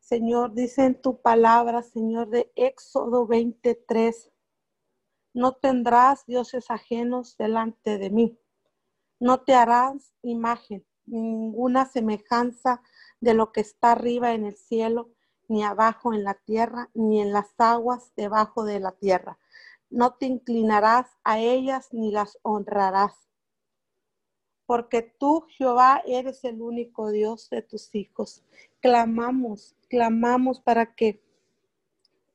[0.00, 4.32] Señor, dice en tu palabra, Señor, de Éxodo 23,
[5.34, 8.38] no tendrás dioses ajenos delante de mí.
[9.20, 12.80] No te harás imagen, ninguna semejanza
[13.20, 15.10] de lo que está arriba en el cielo,
[15.48, 19.38] ni abajo en la tierra, ni en las aguas debajo de la tierra.
[19.90, 23.14] No te inclinarás a ellas ni las honrarás.
[24.66, 28.42] Porque tú, Jehová, eres el único Dios de tus hijos.
[28.80, 31.22] Clamamos, clamamos para que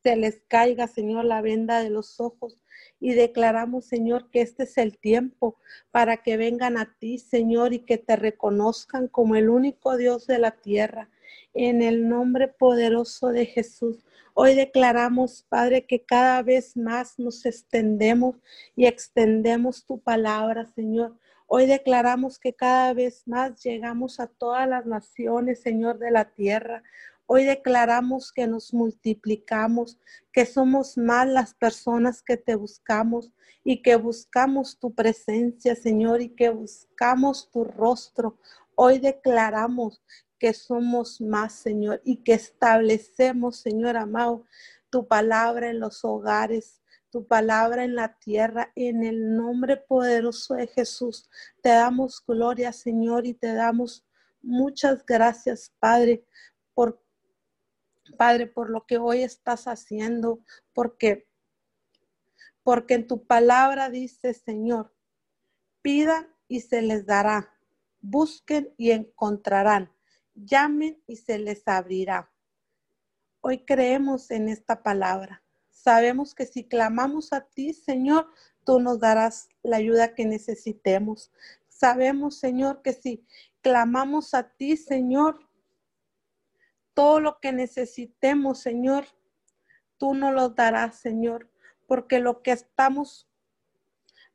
[0.04, 2.58] se les caiga, Señor, la venda de los ojos
[3.00, 5.58] y declaramos, Señor, que este es el tiempo
[5.92, 10.40] para que vengan a ti, Señor, y que te reconozcan como el único Dios de
[10.40, 11.10] la tierra.
[11.54, 14.06] En el nombre poderoso de Jesús.
[14.34, 18.36] Hoy declaramos, Padre, que cada vez más nos extendemos
[18.76, 21.18] y extendemos tu palabra, Señor.
[21.48, 26.84] Hoy declaramos que cada vez más llegamos a todas las naciones, Señor, de la tierra.
[27.26, 30.00] Hoy declaramos que nos multiplicamos,
[30.32, 33.32] que somos más las personas que te buscamos
[33.64, 38.38] y que buscamos tu presencia, Señor, y que buscamos tu rostro.
[38.76, 40.02] Hoy declaramos
[40.40, 44.46] que somos más, Señor, y que establecemos, Señor amado,
[44.90, 50.68] tu palabra en los hogares, tu palabra en la tierra, en el nombre poderoso de
[50.68, 51.30] Jesús.
[51.62, 54.06] Te damos gloria, Señor, y te damos
[54.42, 56.26] muchas gracias, Padre,
[56.74, 57.04] por
[58.18, 60.40] Padre, por lo que hoy estás haciendo,
[60.74, 61.30] porque
[62.64, 64.94] porque en tu palabra dice, Señor,
[65.82, 67.58] pidan y se les dará,
[68.02, 69.92] busquen y encontrarán,
[70.46, 72.32] llamen y se les abrirá.
[73.42, 75.44] Hoy creemos en esta palabra.
[75.70, 78.30] Sabemos que si clamamos a ti, Señor,
[78.66, 81.32] tú nos darás la ayuda que necesitemos.
[81.68, 83.26] Sabemos, Señor, que si
[83.62, 85.48] clamamos a ti, Señor,
[86.94, 89.06] todo lo que necesitemos, Señor,
[89.98, 91.50] tú nos lo darás, Señor,
[91.88, 93.30] porque lo que estamos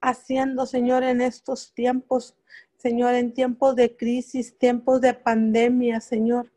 [0.00, 2.36] haciendo, Señor, en estos tiempos,
[2.84, 6.52] Señor, en tiempos de crisis, tiempos de pandemia, Señor,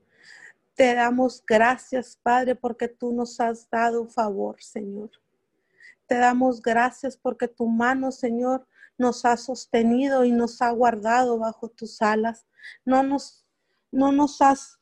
[0.76, 5.10] te damos gracias, Padre, porque tú nos has dado favor, Señor.
[6.06, 11.70] Te damos gracias porque tu mano, Señor, nos ha sostenido y nos ha guardado bajo
[11.70, 12.46] tus alas.
[12.84, 13.46] No nos,
[13.90, 14.82] no nos has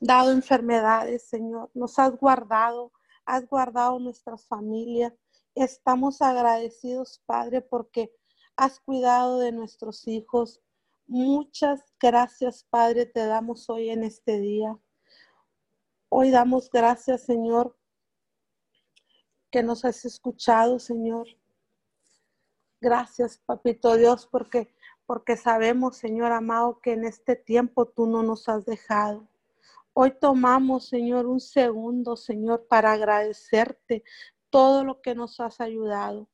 [0.00, 1.70] dado enfermedades, Señor.
[1.74, 2.90] Nos has guardado,
[3.26, 5.12] has guardado nuestras familias.
[5.54, 8.17] Estamos agradecidos, Padre, porque
[8.58, 10.60] has cuidado de nuestros hijos.
[11.06, 14.76] Muchas gracias, Padre, te damos hoy en este día.
[16.08, 17.78] Hoy damos gracias, Señor,
[19.52, 21.28] que nos has escuchado, Señor.
[22.80, 24.74] Gracias, Papito Dios, porque
[25.06, 29.26] porque sabemos, Señor amado, que en este tiempo tú no nos has dejado.
[29.94, 34.04] Hoy tomamos, Señor, un segundo, Señor, para agradecerte
[34.50, 36.28] todo lo que nos has ayudado,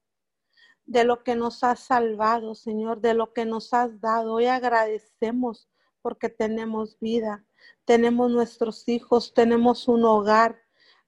[0.87, 4.35] de lo que nos has salvado, Señor, de lo que nos has dado.
[4.35, 5.69] Hoy agradecemos
[6.03, 7.45] porque tenemos vida,
[7.85, 10.61] tenemos nuestros hijos, tenemos un hogar.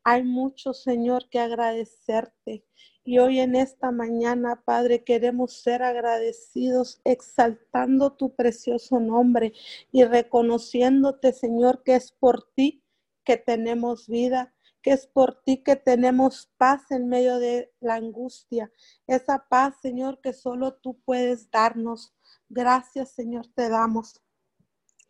[0.03, 2.65] Hay mucho, Señor, que agradecerte.
[3.05, 9.53] Y hoy en esta mañana, Padre, queremos ser agradecidos, exaltando tu precioso nombre
[9.93, 12.83] y reconociéndote, Señor, que es por ti
[13.25, 14.56] que tenemos vida,
[14.87, 18.71] que es por ti que tenemos paz en medio de la angustia.
[19.09, 22.15] Esa paz, Señor, que solo tú puedes darnos.
[22.49, 24.23] Gracias, Señor, te damos.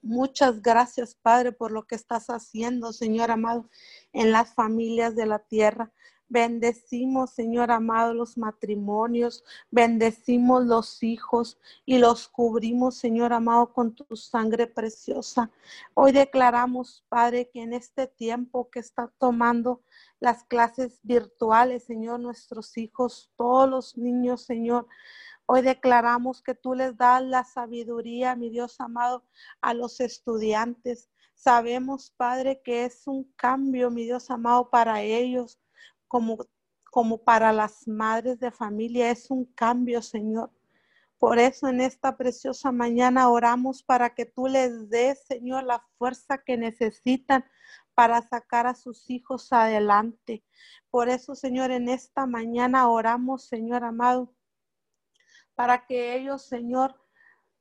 [0.01, 3.69] Muchas gracias, Padre, por lo que estás haciendo, Señor amado,
[4.15, 5.93] en las familias de la tierra.
[6.29, 14.17] Bendecimos, Señor amado, los matrimonios, bendecimos los hijos y los cubrimos, Señor amado, con tu
[14.17, 15.53] sangre preciosa.
[15.95, 19.83] Hoy declaramos, Padre, que en este tiempo que está tomando
[20.19, 24.89] las clases virtuales, Señor, nuestros hijos, todos los niños, Señor,
[25.49, 29.23] Hoy declaramos que tú les das la sabiduría, mi Dios amado,
[29.61, 31.09] a los estudiantes.
[31.35, 35.61] Sabemos, Padre, que es un cambio, mi Dios amado, para ellos
[36.17, 36.39] como,
[36.91, 39.11] como para las madres de familia.
[39.11, 40.51] Es un cambio, Señor.
[41.19, 46.39] Por eso en esta preciosa mañana oramos para que tú les des, Señor, la fuerza
[46.39, 47.45] que necesitan
[47.95, 50.43] para sacar a sus hijos adelante.
[50.91, 54.35] Por eso, Señor, en esta mañana oramos, Señor amado,
[55.55, 56.99] para que ellos, Señor,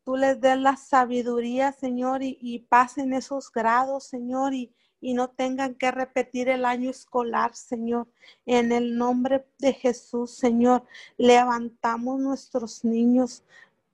[0.06, 5.76] tú les des la sabiduría, Señor, y, pasen esos grados, Señor, y, y no tengan
[5.76, 8.08] que repetir el año escolar, Señor.
[8.46, 10.84] En el nombre de Jesús, Señor,
[11.18, 13.44] levantamos nuestros niños,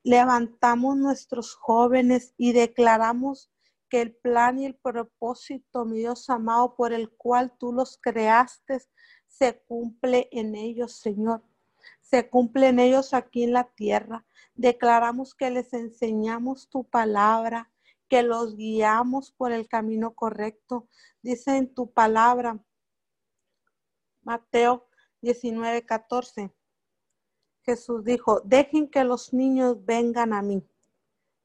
[0.03, 3.49] levantamos nuestros jóvenes y declaramos
[3.89, 8.81] que el plan y el propósito, mi Dios amado, por el cual tú los creaste,
[9.27, 11.43] se cumple en ellos, Señor.
[11.99, 14.25] Se cumple en ellos aquí en la tierra.
[14.55, 17.69] Declaramos que les enseñamos tu palabra,
[18.11, 20.89] que los guiamos por el camino correcto.
[21.21, 22.61] Dice en tu palabra,
[24.21, 24.85] Mateo
[25.21, 26.53] 19, 14.
[27.61, 30.61] Jesús dijo, dejen que los niños vengan a mí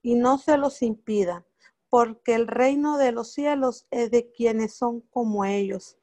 [0.02, 1.46] y no se los impidan,
[1.88, 5.96] porque el reino de los cielos es de quienes son como ellos.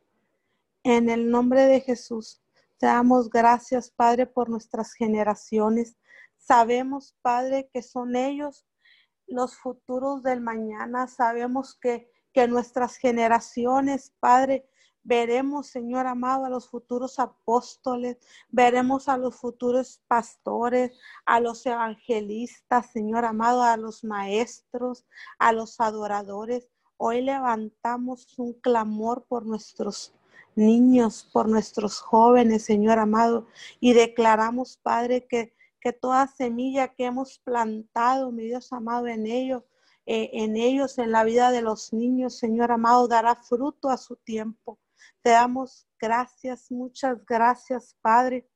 [0.84, 2.41] En el nombre de Jesús,
[2.78, 5.97] te damos gracias, Padre, por nuestras generaciones.
[6.38, 8.66] Sabemos, Padre, que son ellos
[9.34, 11.07] los futuros del mañana.
[11.07, 14.69] Sabemos que, que nuestras generaciones, Padre,
[15.03, 18.17] veremos, Señor amado, a los futuros apóstoles,
[18.49, 20.91] veremos a los futuros pastores,
[21.25, 25.05] a los evangelistas, Señor amado, a los maestros,
[25.39, 26.69] a los adoradores.
[26.97, 30.13] Hoy levantamos un clamor por nuestros
[30.55, 33.47] niños, por nuestros jóvenes, Señor amado,
[33.79, 35.53] y declaramos, Padre, que
[35.84, 39.63] que toda semilla que hemos plantado, mi Dios amado, en ellos,
[40.05, 44.15] eh, en ellos, en la vida de los niños, Señor amado, dará fruto a su
[44.15, 44.79] tiempo.
[45.21, 48.49] Te damos gracias, muchas gracias, Padre.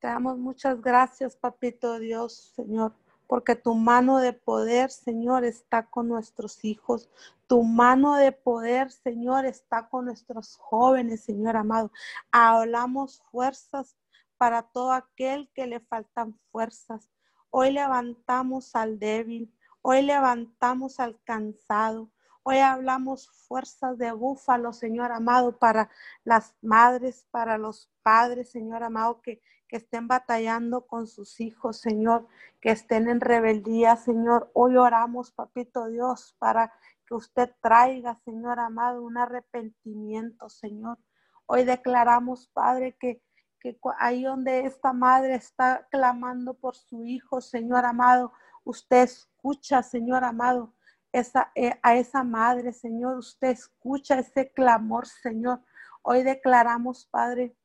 [0.00, 2.94] Te damos muchas gracias, Papito Dios, Señor,
[3.26, 7.08] porque tu mano de poder, Señor, está con nuestros hijos.
[7.46, 11.90] Tu mano de poder, Señor, está con nuestros jóvenes, Señor amado.
[12.30, 13.96] Hablamos fuerzas
[14.42, 17.08] para todo aquel que le faltan fuerzas.
[17.50, 22.10] Hoy levantamos al débil, hoy levantamos al cansado,
[22.42, 25.90] hoy hablamos fuerzas de búfalo, Señor amado, para
[26.24, 32.26] las madres, para los padres, Señor amado, que, que estén batallando con sus hijos, Señor,
[32.60, 34.50] que estén en rebeldía, Señor.
[34.54, 36.72] Hoy oramos, Papito Dios, para
[37.06, 40.98] que usted traiga, Señor amado, un arrepentimiento, Señor.
[41.46, 43.22] Hoy declaramos, Padre, que
[43.62, 48.32] que ahí donde esta madre está clamando por su hijo, Señor amado,
[48.64, 50.74] usted escucha, Señor amado,
[51.12, 55.60] esa, eh, a esa madre, Señor, usted escucha ese clamor, Señor.
[56.02, 57.56] Hoy declaramos, Padre,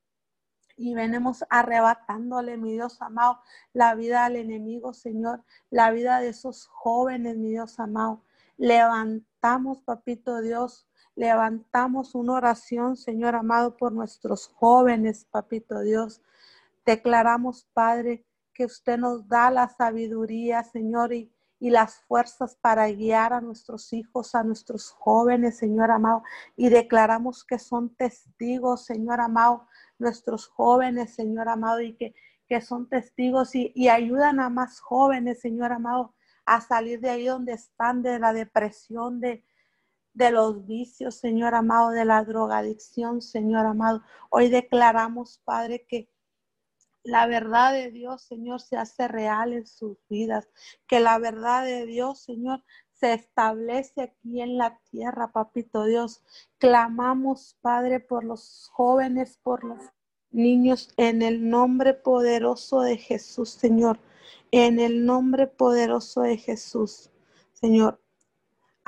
[0.75, 3.39] y venimos arrebatándole, mi Dios amado,
[3.73, 8.23] la vida al enemigo, Señor, la vida de esos jóvenes, mi Dios amado.
[8.57, 10.87] Levantamos, papito Dios,
[11.17, 16.21] Levantamos una oración, Señor amado, por nuestros jóvenes, papito Dios.
[16.85, 23.41] Declaramos, Padre, que usted nos da la sabiduría, Señor, y, las fuerzas para guiar a
[23.41, 26.21] nuestros hijos, a nuestros jóvenes, Señor amado.
[26.55, 29.65] Y declaramos que son testigos, Señor amado,
[29.97, 32.13] nuestros jóvenes, Señor amado, y que,
[32.47, 36.13] que son testigos y ayudan a más jóvenes, Señor amado,
[36.45, 39.43] a salir de ahí donde están, de la depresión, de,
[40.17, 44.01] de los vicios, Señor amado, de la drogadicción, Señor amado.
[44.31, 46.09] Hoy declaramos, Padre, que
[47.03, 50.49] la verdad de Dios, Señor, se hace real en sus vidas,
[50.87, 56.23] que la verdad de Dios, Señor, se establece aquí en la tierra, papito Dios.
[56.57, 59.83] Clamamos, Padre, por los jóvenes, por los
[60.31, 63.99] niños, en el nombre poderoso de Jesús, Señor.
[64.49, 67.11] En el nombre poderoso de Jesús,
[67.53, 68.01] Señor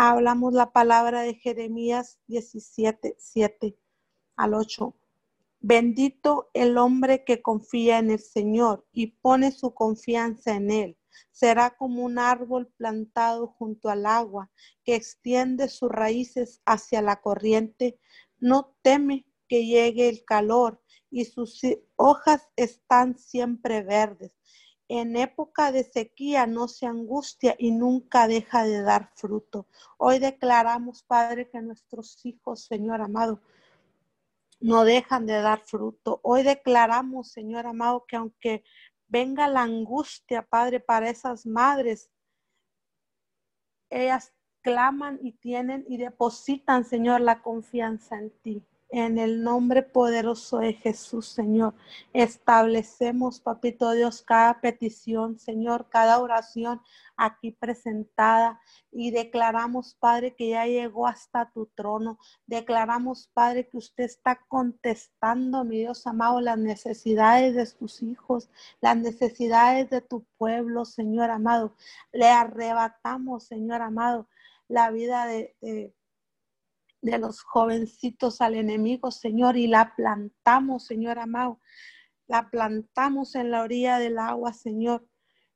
[0.07, 3.77] hablamos la palabra de Jeremías 17, 7
[4.37, 4.95] al 8.
[5.59, 10.97] Bendito el hombre que confía en el Señor y pone su confianza en Él.
[11.31, 14.49] Será como un árbol plantado junto al agua
[14.85, 17.99] que extiende sus raíces hacia la corriente.
[18.37, 20.81] No teme que llegue el calor
[21.11, 21.59] y sus
[21.97, 24.31] hojas están siempre verdes
[24.89, 29.67] en época de sequía no se angustia y nunca deja de dar fruto.
[29.97, 33.39] Hoy declaramos, Padre, que nuestros hijos, Señor amado,
[34.59, 36.19] no dejan de dar fruto.
[36.23, 38.63] Hoy declaramos, Señor amado, que aunque
[39.07, 42.09] venga la angustia, Padre, para esas madres,
[43.91, 48.65] ellas claman y tienen y depositan, Señor, la confianza en ti.
[48.91, 51.75] En el nombre poderoso de Jesús, Señor,
[52.11, 56.81] establecemos, Papito Dios, cada petición, Señor, cada oración
[57.15, 58.59] aquí presentada
[58.91, 62.17] y declaramos, Padre, que ya llegó hasta tu trono.
[62.47, 68.49] Declaramos, Padre, que usted está contestando, mi Dios amado, las necesidades de tus hijos,
[68.81, 71.75] las necesidades de tu pueblo, Señor amado.
[72.11, 74.27] Le arrebatamos, Señor amado,
[74.67, 75.93] la vida de, de
[77.01, 81.59] de los jovencitos al enemigo, Señor, y la plantamos, Señor amado.
[82.27, 85.07] La plantamos en la orilla del agua, Señor.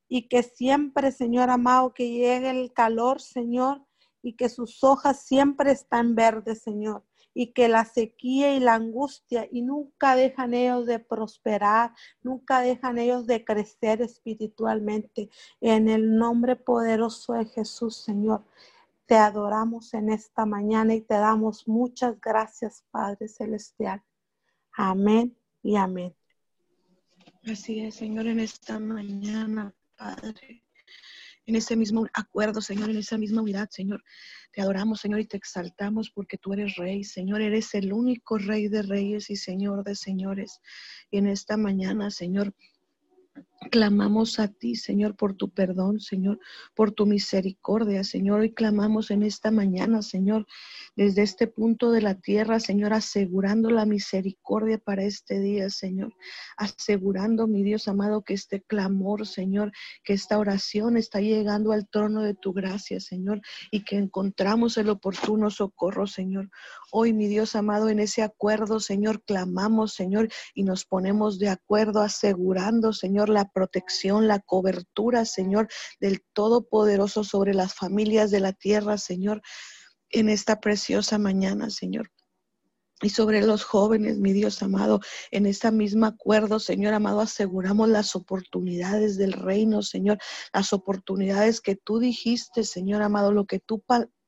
[0.07, 3.85] Y que siempre, Señor amado, que llegue el calor, Señor,
[4.21, 7.03] y que sus hojas siempre están verdes, Señor.
[7.35, 11.91] Y que la sequía y la angustia, y nunca dejan ellos de prosperar,
[12.21, 15.29] nunca dejan ellos de crecer espiritualmente.
[15.59, 18.45] En el nombre poderoso de Jesús, Señor.
[19.05, 24.01] Te adoramos en esta mañana y te damos muchas gracias, Padre Celestial.
[24.71, 26.15] Amén y amén.
[27.45, 30.63] Así es, Señor, en esta mañana, Padre.
[31.45, 34.01] En ese mismo acuerdo, Señor, en esa misma unidad, Señor.
[34.53, 37.41] Te adoramos, Señor, y te exaltamos porque tú eres Rey, Señor.
[37.41, 40.61] Eres el único Rey de Reyes y Señor de Señores.
[41.11, 42.55] Y en esta mañana, Señor,
[43.71, 46.39] Clamamos a ti, Señor, por tu perdón, Señor,
[46.75, 48.43] por tu misericordia, Señor.
[48.45, 50.45] Y clamamos en esta mañana, Señor,
[50.95, 56.13] desde este punto de la tierra, Señor, asegurando la misericordia para este día, Señor.
[56.57, 59.71] Asegurando, mi Dios amado, que este clamor, Señor,
[60.03, 63.41] que esta oración está llegando al trono de tu gracia, Señor,
[63.71, 66.49] y que encontramos el oportuno socorro, Señor.
[66.91, 72.01] Hoy, mi Dios amado, en ese acuerdo, Señor, clamamos, Señor, y nos ponemos de acuerdo,
[72.01, 78.97] asegurando, Señor, la protección, la cobertura, Señor, del Todopoderoso sobre las familias de la tierra,
[78.97, 79.41] Señor,
[80.09, 82.11] en esta preciosa mañana, Señor.
[83.01, 85.01] Y sobre los jóvenes, mi Dios amado,
[85.31, 90.19] en esta misma acuerdo, Señor amado, aseguramos las oportunidades del reino, Señor,
[90.53, 93.83] las oportunidades que tú dijiste, Señor amado, lo que tú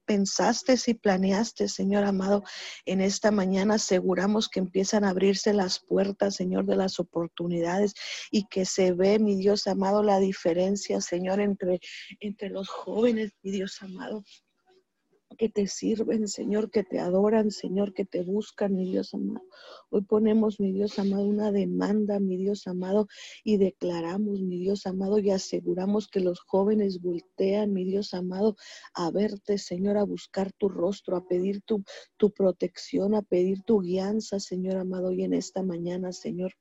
[0.05, 2.43] pensaste y planeaste, Señor amado,
[2.85, 7.93] en esta mañana aseguramos que empiezan a abrirse las puertas, Señor, de las oportunidades
[8.31, 11.79] y que se ve, mi Dios amado, la diferencia, Señor, entre,
[12.19, 14.23] entre los jóvenes, mi Dios amado,
[15.37, 19.45] que te sirven, Señor, que te adoran, Señor, que te buscan, mi Dios amado.
[19.89, 23.07] Hoy ponemos, mi Dios amado, una demanda, mi Dios amado,
[23.43, 28.55] y declaramos, mi Dios amado, y aseguramos que los jóvenes voltean, mi Dios amado,
[28.93, 31.83] a verte, Señor, a buscar tu rostro, a pedir tu,
[32.17, 36.53] tu protección, a pedir tu guianza, Señor amado, y en esta mañana, Señor.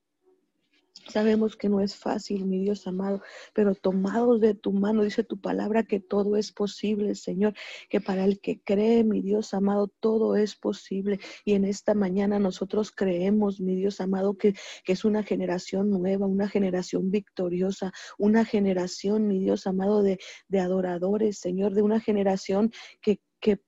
[1.08, 3.20] Sabemos que no es fácil, mi Dios amado,
[3.52, 7.54] pero tomados de tu mano, dice tu palabra que todo es posible, Señor,
[7.90, 11.20] que para el que cree, mi Dios amado, todo es posible.
[11.44, 16.26] Y en esta mañana nosotros creemos, mi Dios amado, que, que es una generación nueva,
[16.26, 20.18] una generación victoriosa, una generación, mi Dios amado, de,
[20.48, 22.72] de adoradores, Señor, de una generación
[23.02, 23.60] que, que,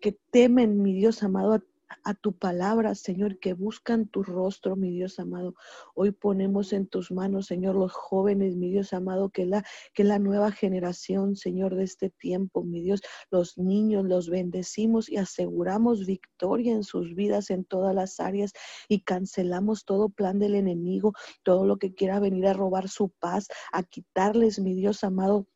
[0.00, 1.62] que temen, mi Dios amado, a
[2.02, 5.54] a tu palabra, Señor, que buscan tu rostro, mi Dios amado.
[5.94, 10.18] Hoy ponemos en tus manos, Señor, los jóvenes, mi Dios amado, que la, que la
[10.18, 16.72] nueva generación, Señor, de este tiempo, mi Dios, los niños, los bendecimos y aseguramos victoria
[16.72, 18.52] en sus vidas en todas las áreas
[18.88, 21.12] y cancelamos todo plan del enemigo,
[21.42, 25.46] todo lo que quiera venir a robar su paz, a quitarles, mi Dios amado,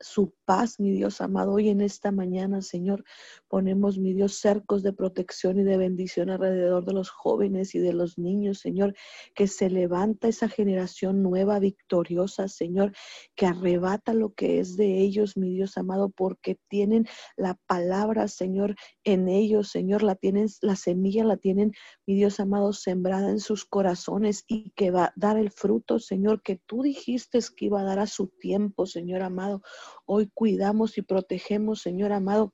[0.00, 1.52] su paz, mi Dios amado.
[1.52, 3.04] Hoy en esta mañana, Señor,
[3.48, 7.92] ponemos, mi Dios, cercos de protección y de bendición alrededor de los jóvenes y de
[7.92, 8.94] los niños, Señor,
[9.34, 12.92] que se levanta esa generación nueva, victoriosa, Señor,
[13.34, 18.76] que arrebata lo que es de ellos, mi Dios amado, porque tienen la palabra, Señor,
[19.04, 21.72] en ellos, Señor, la tienen, la semilla la tienen,
[22.06, 26.42] mi Dios amado, sembrada en sus corazones y que va a dar el fruto, Señor,
[26.42, 29.62] que tú dijiste que iba a dar a su tiempo, Señor amado.
[30.06, 32.52] Hoy cuidamos y protegemos, Señor amado,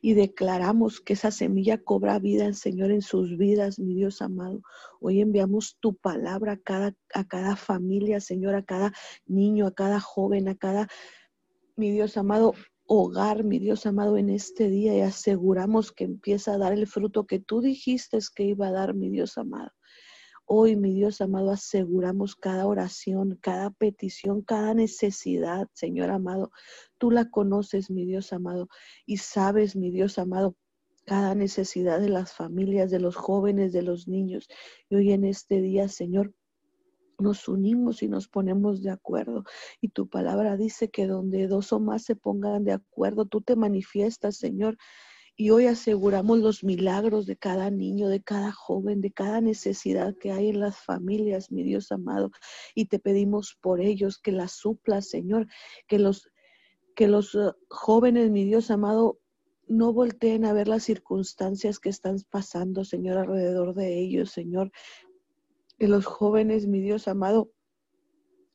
[0.00, 4.62] y declaramos que esa semilla cobra vida, Señor, en sus vidas, mi Dios amado.
[5.00, 8.92] Hoy enviamos tu palabra a cada, a cada familia, Señor, a cada
[9.26, 10.88] niño, a cada joven, a cada,
[11.76, 12.54] mi Dios amado,
[12.86, 17.26] hogar, mi Dios amado, en este día y aseguramos que empieza a dar el fruto
[17.26, 19.72] que tú dijiste que iba a dar, mi Dios amado.
[20.50, 26.52] Hoy, mi Dios amado, aseguramos cada oración, cada petición, cada necesidad, Señor amado.
[26.96, 28.70] Tú la conoces, mi Dios amado,
[29.04, 30.56] y sabes, mi Dios amado,
[31.04, 34.48] cada necesidad de las familias, de los jóvenes, de los niños.
[34.88, 36.32] Y hoy en este día, Señor,
[37.18, 39.44] nos unimos y nos ponemos de acuerdo.
[39.82, 43.54] Y tu palabra dice que donde dos o más se pongan de acuerdo, tú te
[43.54, 44.78] manifiestas, Señor.
[45.40, 50.32] Y hoy aseguramos los milagros de cada niño, de cada joven, de cada necesidad que
[50.32, 52.32] hay en las familias, mi Dios amado.
[52.74, 55.46] Y te pedimos por ellos que las suplas, Señor,
[55.86, 56.28] que los,
[56.96, 59.20] que los uh, jóvenes, mi Dios amado,
[59.68, 64.72] no volteen a ver las circunstancias que están pasando, Señor, alrededor de ellos, Señor.
[65.78, 67.52] Que los jóvenes, mi Dios amado,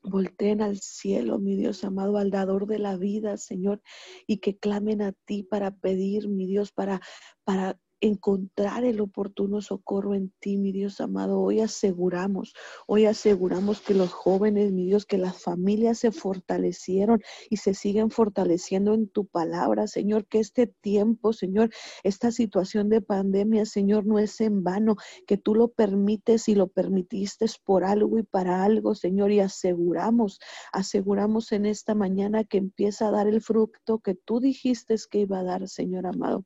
[0.04, 3.82] volteen al cielo, mi Dios amado, al dador de la vida, Señor,
[4.28, 7.02] y que clamen a ti para pedir, mi Dios, para,
[7.44, 11.40] para encontrar el oportuno socorro en ti, mi Dios amado.
[11.40, 12.54] Hoy aseguramos,
[12.86, 18.12] hoy aseguramos que los jóvenes, mi Dios, que las familias se fortalecieron y se siguen
[18.12, 21.70] fortaleciendo en tu palabra, Señor, que este tiempo, Señor,
[22.04, 26.68] esta situación de pandemia, Señor, no es en vano, que tú lo permites y lo
[26.68, 30.40] permitiste por algo y para algo, Señor, y aseguramos,
[30.74, 35.40] aseguramos en esta mañana que empieza a dar el fruto que tú dijiste que iba
[35.40, 36.46] a dar, Señor amado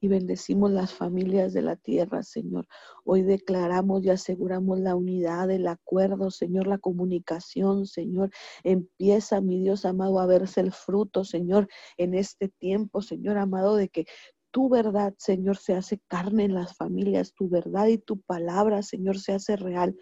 [0.00, 2.66] y bendecimos las familias de la tierra, Señor.
[3.04, 8.30] Hoy declaramos y aseguramos la unidad, el acuerdo, Señor, la comunicación, Señor.
[8.64, 13.88] Empieza, mi Dios amado, a verse el fruto, Señor, en este tiempo, Señor amado, de
[13.88, 14.04] que
[14.50, 19.18] tu verdad, Señor, se hace carne en las familias, tu verdad y tu palabra, Señor,
[19.18, 19.96] se hace real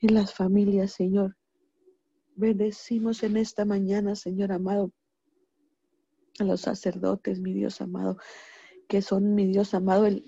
[0.00, 1.36] en las familias, Señor.
[2.34, 4.92] Bendecimos en esta mañana, Señor amado,
[6.38, 8.18] a los sacerdotes, mi Dios amado,
[8.92, 10.22] que son, mi Dios amado, el,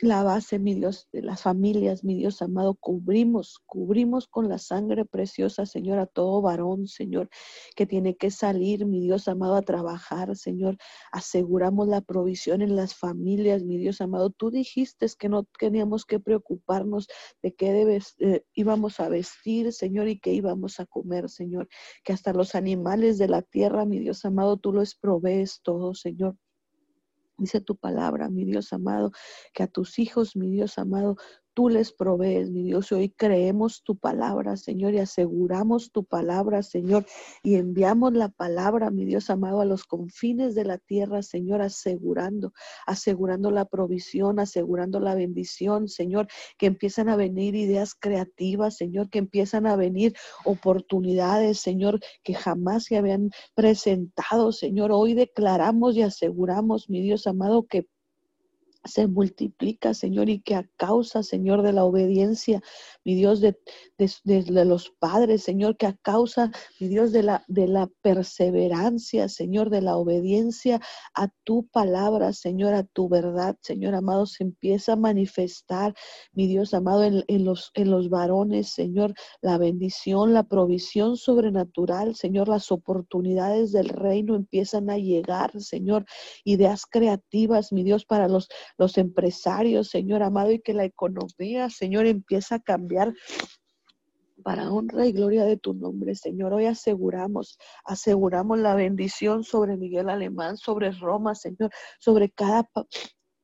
[0.00, 5.04] la base, mi Dios, de las familias, mi Dios amado, cubrimos, cubrimos con la sangre
[5.04, 7.28] preciosa, Señor, a todo varón, Señor,
[7.76, 10.76] que tiene que salir, mi Dios amado, a trabajar, Señor.
[11.12, 14.30] Aseguramos la provisión en las familias, mi Dios amado.
[14.30, 17.06] Tú dijiste que no teníamos que preocuparnos
[17.44, 21.68] de qué debes, eh, íbamos a vestir, Señor, y qué íbamos a comer, Señor.
[22.02, 26.36] Que hasta los animales de la tierra, mi Dios amado, tú los provees todo, Señor.
[27.38, 29.12] Dice tu palabra, mi Dios amado,
[29.54, 31.16] que a tus hijos, mi Dios amado,
[31.58, 32.92] tú les provees, mi Dios.
[32.92, 37.04] Hoy creemos tu palabra, Señor, y aseguramos tu palabra, Señor,
[37.42, 42.52] y enviamos la palabra, mi Dios amado, a los confines de la tierra, Señor, asegurando,
[42.86, 46.28] asegurando la provisión, asegurando la bendición, Señor,
[46.58, 52.84] que empiezan a venir ideas creativas, Señor, que empiezan a venir oportunidades, Señor, que jamás
[52.84, 54.92] se habían presentado, Señor.
[54.92, 57.88] Hoy declaramos y aseguramos, mi Dios amado, que
[58.84, 62.62] se multiplica, Señor, y que a causa, Señor, de la obediencia,
[63.04, 63.56] mi Dios, de,
[63.98, 66.50] de, los padres, Señor, que a causa,
[66.80, 70.80] mi Dios, de la, de la perseverancia, Señor, de la obediencia
[71.14, 75.94] a tu palabra, Señor, a tu verdad, Señor amado, se empieza a manifestar,
[76.32, 82.14] mi Dios amado, en, en los, en los varones, Señor, la bendición, la provisión sobrenatural,
[82.14, 86.04] Señor, las oportunidades del reino empiezan a llegar, Señor,
[86.44, 88.48] ideas creativas, mi Dios, para los
[88.78, 93.12] los empresarios, Señor amado, y que la economía, Señor, empieza a cambiar
[94.42, 96.54] para honra y gloria de tu nombre, Señor.
[96.54, 102.68] Hoy aseguramos, aseguramos la bendición sobre Miguel Alemán, sobre Roma, Señor, sobre cada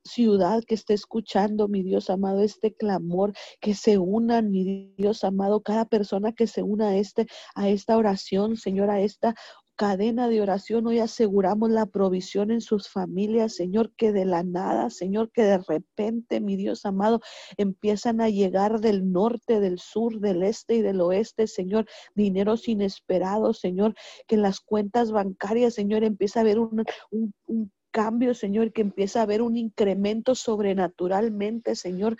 [0.05, 5.63] ciudad que esté escuchando, mi Dios amado, este clamor, que se unan, mi Dios amado,
[5.63, 9.35] cada persona que se una a este, a esta oración, Señor, a esta
[9.77, 10.87] cadena de oración.
[10.87, 15.59] Hoy aseguramos la provisión en sus familias, Señor, que de la nada, Señor, que de
[15.59, 17.21] repente, mi Dios amado,
[17.57, 23.59] empiezan a llegar del norte, del sur, del este y del oeste, Señor, dineros inesperados,
[23.61, 23.95] Señor,
[24.27, 29.21] que en las cuentas bancarias, Señor, empieza a haber un, un cambio, Señor, que empieza
[29.21, 32.17] a haber un incremento sobrenaturalmente, Señor,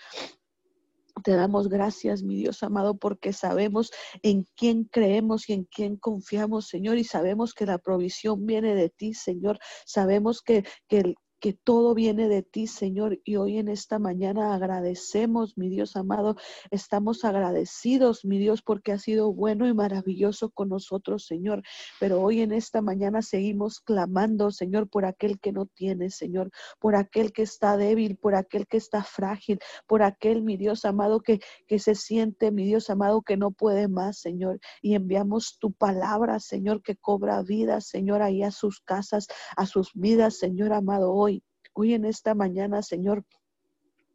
[1.23, 3.91] te damos gracias, mi Dios amado, porque sabemos
[4.23, 8.91] en quién creemos y en quién confiamos, Señor, y sabemos que la provisión viene de
[8.91, 9.59] ti, Señor.
[9.87, 11.15] Sabemos que, que,
[11.45, 13.21] que todo viene de ti, Señor.
[13.23, 16.37] Y hoy en esta mañana agradecemos, mi Dios amado,
[16.71, 21.63] estamos agradecidos, mi Dios, porque ha sido bueno y maravilloso con nosotros, Señor.
[22.01, 26.97] Pero hoy en esta mañana seguimos clamando, Señor, por aquel que no tiene, Señor, por
[26.97, 31.41] aquel que está débil, por aquel que está frágil, por aquel, mi Dios amado, que,
[31.67, 34.61] que se siente, mi Dios amado, que no puede más, Señor.
[34.81, 39.27] Y enviamos tu palabra, Señor, que cobra vida, Señor, ahí a sus casas,
[39.59, 41.34] a sus vidas, Señor amado, hoy.
[41.75, 43.25] Hoy en esta mañana, Señor,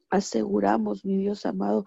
[0.10, 1.86] aseguramos, mi Dios amado,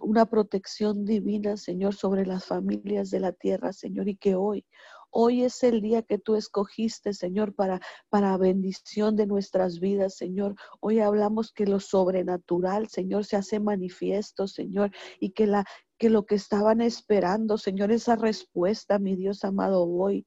[0.00, 4.66] una protección divina, Señor, sobre las familias de la tierra, Señor, y que hoy,
[5.10, 10.56] hoy es el día que tú escogiste, Señor, para, para bendición de nuestras vidas, Señor.
[10.80, 14.90] Hoy hablamos que lo sobrenatural, Señor, se hace manifiesto, Señor,
[15.20, 15.64] y que la
[15.98, 20.26] que lo que estaban esperando, Señor, esa respuesta, mi Dios amado, hoy,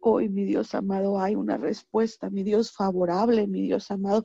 [0.00, 4.24] Hoy, mi Dios amado, hay una respuesta, mi Dios favorable, mi Dios amado,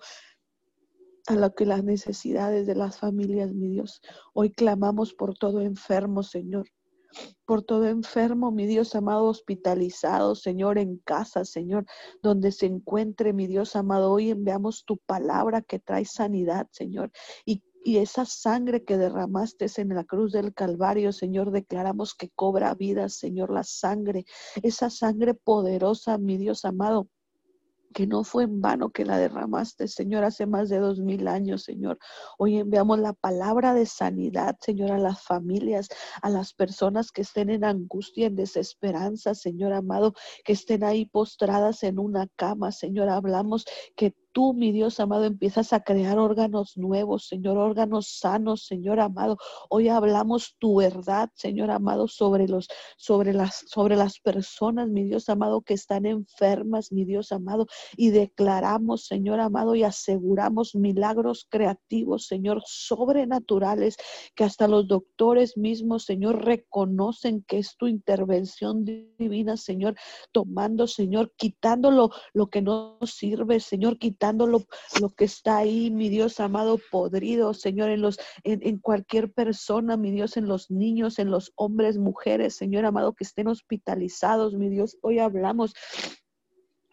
[1.27, 4.01] a lo que las necesidades de las familias, mi Dios.
[4.33, 6.67] Hoy clamamos por todo enfermo, Señor.
[7.45, 11.85] Por todo enfermo, mi Dios amado, hospitalizado, Señor, en casa, Señor,
[12.21, 14.11] donde se encuentre, mi Dios amado.
[14.11, 17.11] Hoy enviamos tu palabra que trae sanidad, Señor,
[17.45, 22.73] y y esa sangre que derramaste en la cruz del Calvario, Señor, declaramos que cobra
[22.73, 24.25] vida, Señor, la sangre,
[24.61, 27.09] esa sangre poderosa, mi Dios amado,
[27.93, 31.63] que no fue en vano que la derramaste, Señor, hace más de dos mil años,
[31.63, 31.99] Señor.
[32.37, 35.87] Hoy enviamos la palabra de sanidad, Señor, a las familias,
[36.21, 40.13] a las personas que estén en angustia, en desesperanza, Señor amado,
[40.43, 43.09] que estén ahí postradas en una cama, Señor.
[43.09, 43.65] Hablamos
[43.95, 49.37] que tú, mi Dios amado, empiezas a crear órganos nuevos, Señor, órganos sanos, Señor amado.
[49.69, 52.67] Hoy hablamos tu verdad, Señor amado, sobre los,
[52.97, 58.09] sobre las, sobre las personas, mi Dios amado, que están enfermas, mi Dios amado, y
[58.09, 63.97] declaramos, Señor amado, y aseguramos milagros creativos, Señor, sobrenaturales,
[64.35, 69.95] que hasta los doctores mismos, Señor, reconocen que es tu intervención divina, Señor,
[70.31, 74.65] tomando, Señor, quitándolo lo que no sirve, Señor, quitando lo,
[75.17, 80.11] que está ahí, mi Dios amado, podrido, Señor, en los, en, en cualquier persona, mi
[80.11, 84.97] Dios, en los niños, en los hombres, mujeres, Señor amado, que estén hospitalizados, mi Dios.
[85.01, 85.73] Hoy hablamos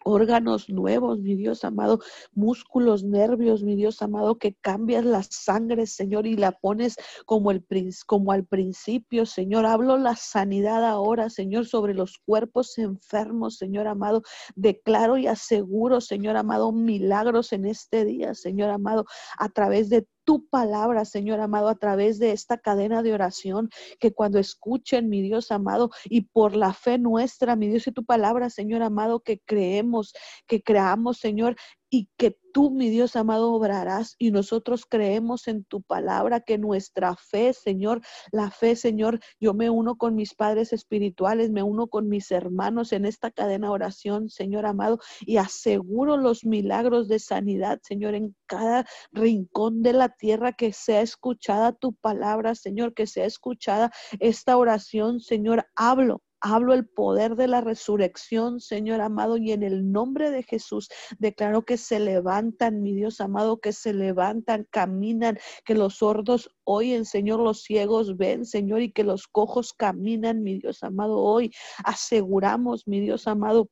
[0.03, 1.99] órganos nuevos, mi Dios amado,
[2.33, 6.95] músculos, nervios, mi Dios amado, que cambias la sangre, Señor, y la pones
[7.25, 7.65] como, el,
[8.05, 9.65] como al principio, Señor.
[9.65, 14.23] Hablo la sanidad ahora, Señor, sobre los cuerpos enfermos, Señor amado.
[14.55, 19.05] Declaro y aseguro, Señor amado, milagros en este día, Señor amado,
[19.37, 23.69] a través de tu palabra, Señor amado, a través de esta cadena de oración,
[23.99, 28.05] que cuando escuchen, mi Dios amado, y por la fe nuestra, mi Dios y tu
[28.05, 30.13] palabra, Señor amado, que creemos,
[30.47, 31.57] que creamos, Señor,
[31.93, 37.17] y que tú, mi Dios amado, obrarás y nosotros creemos en tu palabra, que nuestra
[37.17, 42.07] fe, Señor, la fe, Señor, yo me uno con mis padres espirituales, me uno con
[42.07, 48.15] mis hermanos en esta cadena oración, Señor amado, y aseguro los milagros de sanidad, Señor,
[48.15, 53.91] en cada rincón de la tierra que sea escuchada tu palabra, Señor, que sea escuchada
[54.19, 59.91] esta oración, Señor, hablo Hablo el poder de la resurrección, Señor amado, y en el
[59.91, 60.89] nombre de Jesús
[61.19, 67.05] declaro que se levantan, mi Dios amado, que se levantan, caminan, que los sordos oyen,
[67.05, 71.19] Señor, los ciegos ven, Señor, y que los cojos caminan, mi Dios amado.
[71.19, 71.51] Hoy
[71.83, 73.69] aseguramos, mi Dios amado,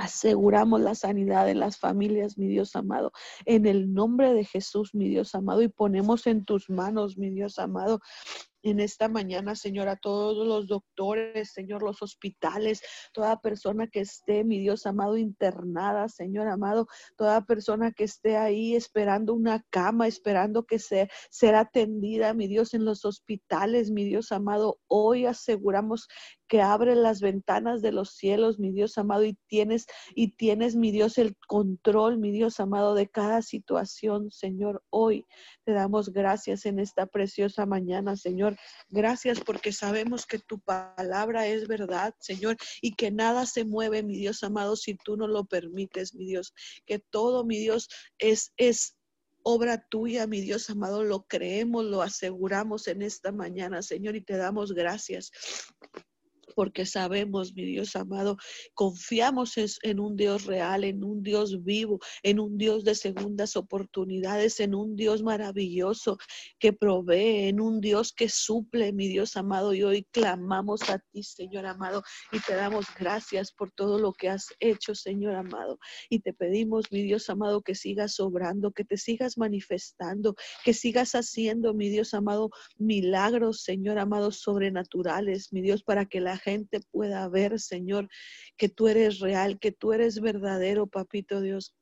[0.00, 3.12] Aseguramos la sanidad de las familias, mi Dios amado,
[3.44, 7.58] en el nombre de Jesús, mi Dios amado, y ponemos en tus manos, mi Dios
[7.58, 8.00] amado,
[8.62, 12.82] en esta mañana, Señor, a todos los doctores, Señor, los hospitales,
[13.12, 16.86] toda persona que esté, mi Dios amado, internada, Señor amado,
[17.16, 22.74] toda persona que esté ahí esperando una cama, esperando que sea, será atendida, mi Dios,
[22.74, 26.08] en los hospitales, mi Dios amado, hoy aseguramos
[26.50, 29.86] que abre las ventanas de los cielos, mi Dios amado, y tienes,
[30.16, 34.82] y tienes, mi Dios, el control, mi Dios amado, de cada situación, Señor.
[34.90, 35.24] Hoy
[35.64, 38.56] te damos gracias en esta preciosa mañana, Señor.
[38.88, 44.16] Gracias porque sabemos que tu palabra es verdad, Señor, y que nada se mueve, mi
[44.16, 46.52] Dios amado, si tú no lo permites, mi Dios.
[46.84, 47.88] Que todo, mi Dios,
[48.18, 48.96] es, es
[49.44, 54.36] obra tuya, mi Dios amado, lo creemos, lo aseguramos en esta mañana, Señor, y te
[54.36, 55.30] damos gracias
[56.54, 58.36] porque sabemos, mi Dios amado,
[58.74, 64.60] confiamos en un Dios real, en un Dios vivo, en un Dios de segundas oportunidades,
[64.60, 66.18] en un Dios maravilloso
[66.58, 69.74] que provee, en un Dios que suple, mi Dios amado.
[69.74, 74.28] Y hoy clamamos a ti, Señor amado, y te damos gracias por todo lo que
[74.28, 75.78] has hecho, Señor amado.
[76.08, 80.34] Y te pedimos, mi Dios amado, que sigas obrando, que te sigas manifestando,
[80.64, 86.36] que sigas haciendo, mi Dios amado, milagros, Señor amado, sobrenaturales, mi Dios, para que la
[86.40, 88.08] gente pueda ver, Señor,
[88.56, 91.74] que tú eres real, que tú eres verdadero, papito Dios.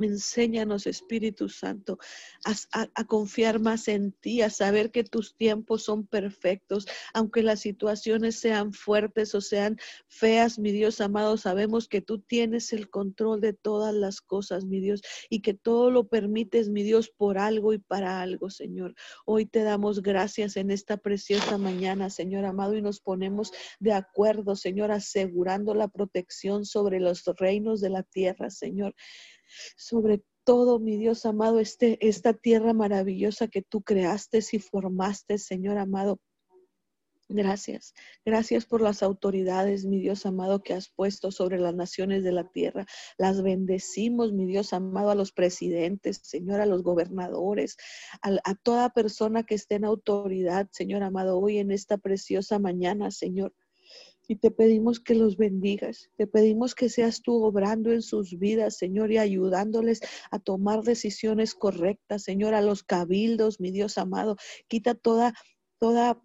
[0.00, 1.98] Enséñanos, Espíritu Santo,
[2.44, 8.38] a, confiar más en ti, a saber que tus tiempos son perfectos, aunque las situaciones
[8.38, 9.78] sean fuertes o sean
[10.08, 14.80] feas, mi Dios amado, sabemos que tú tienes el control de todas las cosas, mi
[14.80, 18.94] Dios, y que todo lo permites, mi Dios, por algo y para algo, Señor.
[19.26, 24.56] Hoy te damos gracias en esta preciosa mañana, Señor amado, y nos ponemos de acuerdo,
[24.56, 28.94] Señor, asegurando la protección sobre los reinos de la tierra, Señor
[29.76, 35.78] sobre todo, mi Dios amado, este, esta tierra maravillosa que tú creaste y formaste, Señor
[35.78, 36.20] amado.
[37.28, 37.94] Gracias.
[38.24, 42.44] Gracias por las autoridades, mi Dios amado, que has puesto sobre las naciones de la
[42.50, 42.84] tierra.
[43.16, 47.76] Las bendecimos, mi Dios amado, a los presidentes, Señor, a los gobernadores,
[48.20, 53.54] a, toda persona que esté en autoridad, Señor amado, hoy en esta preciosa mañana, Señor.
[54.26, 56.10] Y te pedimos que los bendigas.
[56.16, 60.00] Te pedimos que seas tú obrando en sus vidas, Señor, y ayudándoles
[60.30, 64.36] a tomar decisiones correctas, Señor, a los cabildos, mi Dios amado.
[64.68, 65.34] Quita toda,
[65.78, 66.22] toda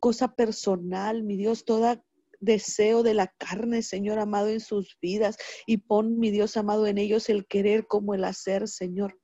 [0.00, 2.02] cosa personal, mi Dios, toda
[2.40, 5.36] deseo de la carne, Señor amado, en sus vidas
[5.66, 9.18] y pon, mi Dios amado, en ellos el querer como el hacer, Señor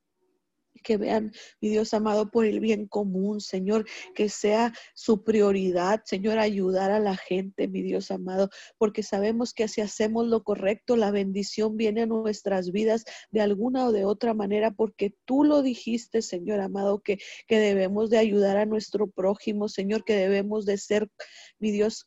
[0.83, 6.39] que vean, mi Dios amado, por el bien común, Señor, que sea su prioridad, Señor,
[6.39, 11.11] ayudar a la gente, mi Dios amado, porque sabemos que si hacemos lo correcto, la
[11.11, 16.21] bendición viene a nuestras vidas de alguna o de otra manera, porque tú lo dijiste,
[16.21, 21.09] Señor amado, que, que debemos de ayudar a nuestro prójimo, Señor, que debemos de ser,
[21.59, 22.05] mi Dios,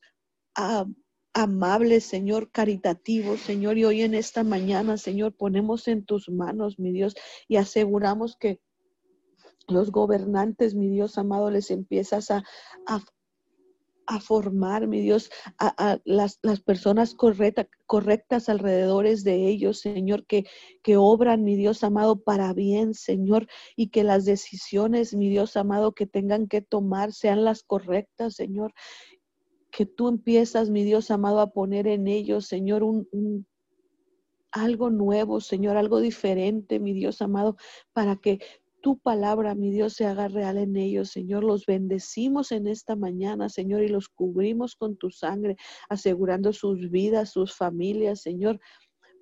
[1.35, 6.93] amables, Señor, caritativos, Señor, y hoy en esta mañana, Señor, ponemos en tus manos, mi
[6.93, 7.17] Dios,
[7.49, 8.61] y aseguramos que
[9.67, 12.45] los gobernantes, mi Dios amado, les empiezas a,
[12.87, 20.45] a, formar, mi Dios, a, las, las, personas correctas alrededores de ellos, Señor, que,
[20.83, 25.95] que obran, mi Dios amado, para bien, Señor, y que las decisiones, mi Dios amado,
[25.95, 28.73] que tengan que tomar sean las correctas, Señor
[29.75, 33.45] que tú empiezas, mi Dios amado, a poner en ellos, Señor, un,
[34.53, 37.57] algo nuevo, Señor, algo diferente, mi Dios amado,
[37.93, 38.39] para que
[38.81, 41.43] tu palabra, mi Dios, se haga real en ellos, Señor.
[41.43, 45.57] Los bendecimos en esta mañana, Señor, y los cubrimos con tu sangre,
[45.89, 48.61] asegurando sus vidas, sus familias, Señor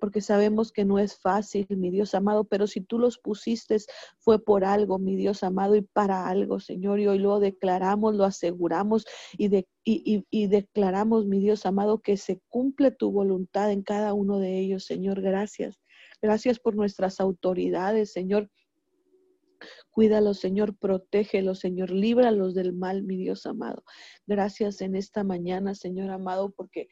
[0.03, 3.77] porque sabemos que no es fácil, mi Dios amado, pero si tú los pusiste
[4.19, 8.25] fue por algo, mi Dios amado, y para algo, Señor, y hoy lo declaramos, lo
[8.25, 9.05] aseguramos
[9.37, 14.39] y, y, y declaramos, mi Dios amado, que se cumple tu voluntad en cada uno
[14.39, 15.79] de ellos, Señor, gracias.
[16.21, 18.49] Gracias por nuestras autoridades, Señor.
[19.89, 23.85] Cuídalos, Señor, protégelos, Señor, líbralos del mal, mi Dios amado.
[24.27, 26.89] Gracias en esta mañana, Señor amado, porque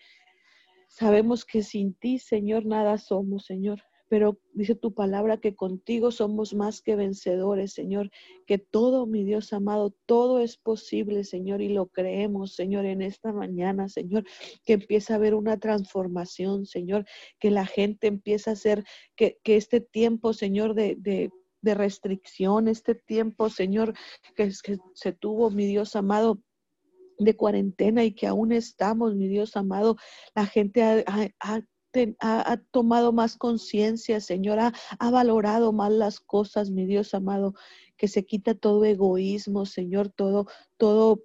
[0.91, 3.81] Sabemos que sin ti, Señor, nada somos, Señor.
[4.09, 8.11] Pero dice tu palabra que contigo somos más que vencedores, Señor.
[8.45, 13.31] Que todo, mi Dios amado, todo es posible, Señor, y lo creemos, Señor, en esta
[13.31, 14.25] mañana, Señor.
[14.65, 17.05] Que empieza a haber una transformación, Señor.
[17.39, 18.83] Que la gente empieza a ser,
[19.15, 21.31] que, que este tiempo, Señor, de, de
[21.63, 23.93] de restricción, este tiempo, Señor,
[24.35, 26.41] que, que, se tuvo, mi Dios amado,
[27.23, 29.97] de cuarentena y que aún estamos, mi Dios amado,
[30.35, 37.53] la gente ha, tomado más conciencia, Señor, ha, valorado más las cosas, mi Dios amado,
[37.97, 40.47] que se quita todo egoísmo, Señor, todo,
[40.77, 41.23] todo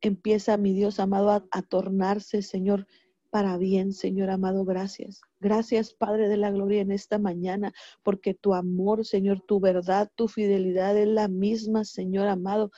[0.00, 2.86] empieza, mi Dios amado, a, a tornarse, Señor,
[3.30, 5.20] para bien, Señor amado, gracias.
[5.38, 7.72] Gracias, Padre de la Gloria, en esta mañana,
[8.02, 12.70] porque tu amor, Señor, tu verdad, tu fidelidad es la misma, Señor amado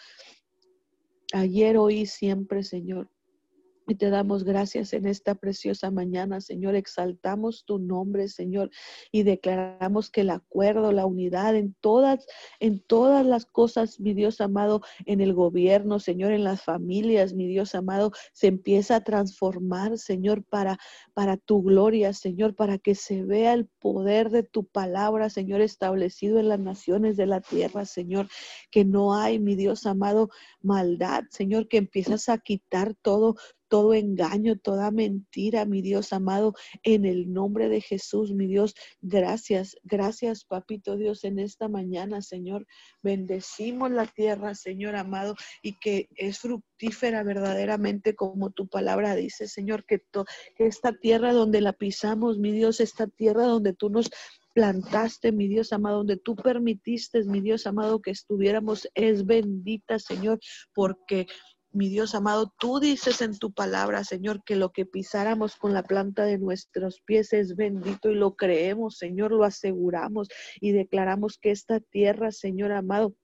[1.33, 3.09] ayer, hoy siempre, Señor.
[3.91, 6.77] Y te damos gracias en esta preciosa mañana, Señor.
[6.77, 8.71] Exaltamos tu nombre, Señor,
[9.11, 12.25] y declaramos que el acuerdo, la unidad en todas,
[12.61, 17.49] en todas las cosas, mi Dios amado, en el gobierno, Señor, en las familias, mi
[17.49, 20.79] Dios amado, se empieza a transformar, Señor, para,
[21.13, 26.39] para tu gloria, Señor, para que se vea el poder de tu palabra, Señor, establecido
[26.39, 28.29] en las naciones de la tierra, Señor,
[28.71, 30.31] que no hay, mi Dios amado,
[30.63, 33.35] maldad, Señor, que empiezas a quitar todo
[33.71, 38.75] todo engaño, toda mentira, mi Dios amado, en el nombre de Jesús, mi Dios.
[39.01, 42.67] Gracias, gracias, papito Dios, en esta mañana, Señor.
[43.01, 49.87] Bendecimos la tierra, Señor amado, y que es fructífera verdaderamente como tu palabra dice, Señor,
[49.87, 50.03] que,
[50.59, 54.11] esta tierra donde la pisamos, mi Dios, esta tierra donde tú nos
[54.53, 60.41] plantaste, mi Dios amado, donde tú permitiste, mi Dios amado, que estuviéramos, es bendita, Señor,
[60.75, 61.29] porque
[61.73, 65.85] mi Dios amado, tú dices en tu palabra, Señor, que lo que pisáramos con la
[65.85, 70.29] planta de nuestros pies es bendito y lo creemos, Señor, lo aseguramos
[70.61, 73.15] y declaramos que esta tierra, Señor amado,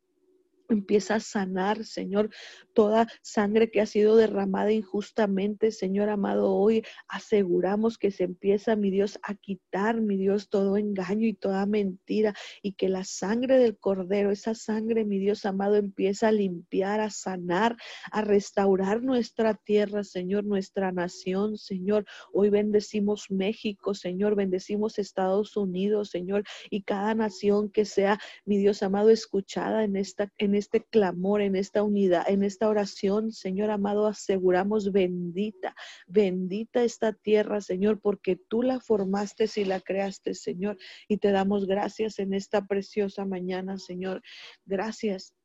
[0.69, 2.31] Empieza a sanar, Señor,
[2.75, 6.55] toda sangre que ha sido derramada injustamente, Señor amado.
[6.55, 11.67] Hoy aseguramos que se empieza, mi Dios, a quitar, mi Dios, todo engaño y toda
[11.67, 17.01] mentira y que la sangre del Cordero, esa sangre, mi Dios amado, empieza a limpiar,
[17.01, 17.77] a sanar,
[18.11, 22.07] a restaurar nuestra tierra, Señor, nuestra nación, Señor.
[22.33, 28.83] Hoy bendecimos México, Señor, bendecimos Estados Unidos, Señor, y cada nación que sea, mi Dios
[28.83, 34.07] amado, escuchada en esta en este clamor, en esta unidad, en esta oración, Señor amado,
[34.07, 35.75] aseguramos bendita,
[36.07, 40.79] bendita esta tierra, Señor, porque tú la formaste y la creaste, Señor,
[41.09, 44.23] y te damos gracias en esta preciosa mañana, Señor.
[44.65, 45.36] Gracias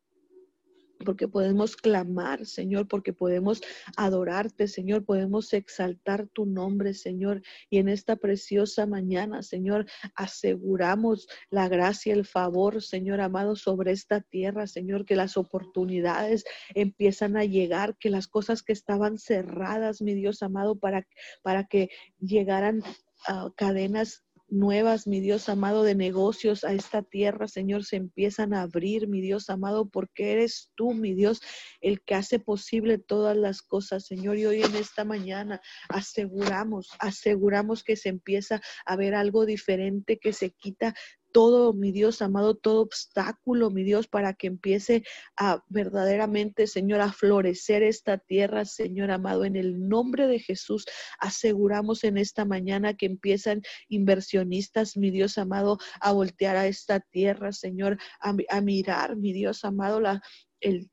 [1.04, 3.62] porque podemos clamar, Señor, porque podemos
[3.98, 7.42] adorarte, Señor, podemos exaltar tu nombre, Señor.
[7.70, 9.86] Y en esta preciosa mañana, Señor,
[10.16, 16.44] aseguramos la gracia, el favor, Señor amado, sobre esta tierra, Señor, que las oportunidades
[16.74, 21.08] empiezan a llegar, que las cosas que estaban cerradas, mi Dios amado, para,
[21.42, 21.90] para que
[22.20, 22.84] llegaran
[23.28, 28.62] ah, cadenas nuevas, mi Dios amado, de negocios a esta tierra, Señor, se empiezan a
[28.62, 31.42] abrir, mi Dios amado, porque eres tú, mi Dios,
[31.80, 34.38] el que hace posible todas las cosas, Señor.
[34.38, 40.34] Y hoy en esta mañana aseguramos, aseguramos que se empieza a ver algo diferente, que
[40.34, 40.94] se quita
[41.32, 45.04] todo, mi Dios amado, todo obstáculo, mi Dios, para que empiece
[45.38, 50.86] a verdaderamente, Señor, a florecer esta tierra, Señor amado, en el nombre de Jesús.
[51.20, 57.52] Aseguramos en esta mañana que empiezan inversionistas, mi Dios amado, a voltear a esta tierra,
[57.52, 60.22] Señor, a, mirar, mi Dios amado, la,
[60.60, 60.90] el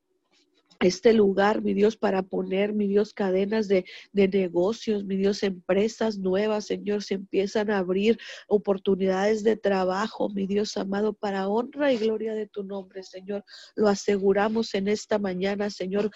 [0.80, 6.18] este lugar, mi Dios, para poner, mi Dios, cadenas de, de, negocios, mi Dios, empresas
[6.18, 11.98] nuevas, Señor, se empiezan a abrir oportunidades de trabajo, mi Dios amado, para honra y
[11.98, 13.44] gloria de tu nombre, Señor.
[13.74, 16.10] Lo aseguramos en esta mañana, Señor.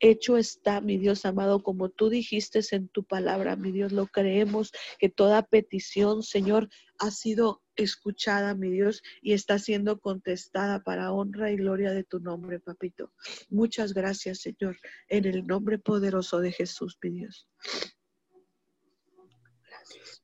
[0.00, 4.70] Hecho está, mi Dios amado, como tú dijiste en tu palabra, mi Dios, lo creemos,
[4.98, 11.50] que toda petición, Señor, ha sido escuchada, mi Dios, y está siendo contestada para honra
[11.50, 13.12] y gloria de tu nombre, papito.
[13.48, 14.76] Muchas gracias, Señor,
[15.08, 17.48] en el nombre poderoso de Jesús, mi Dios.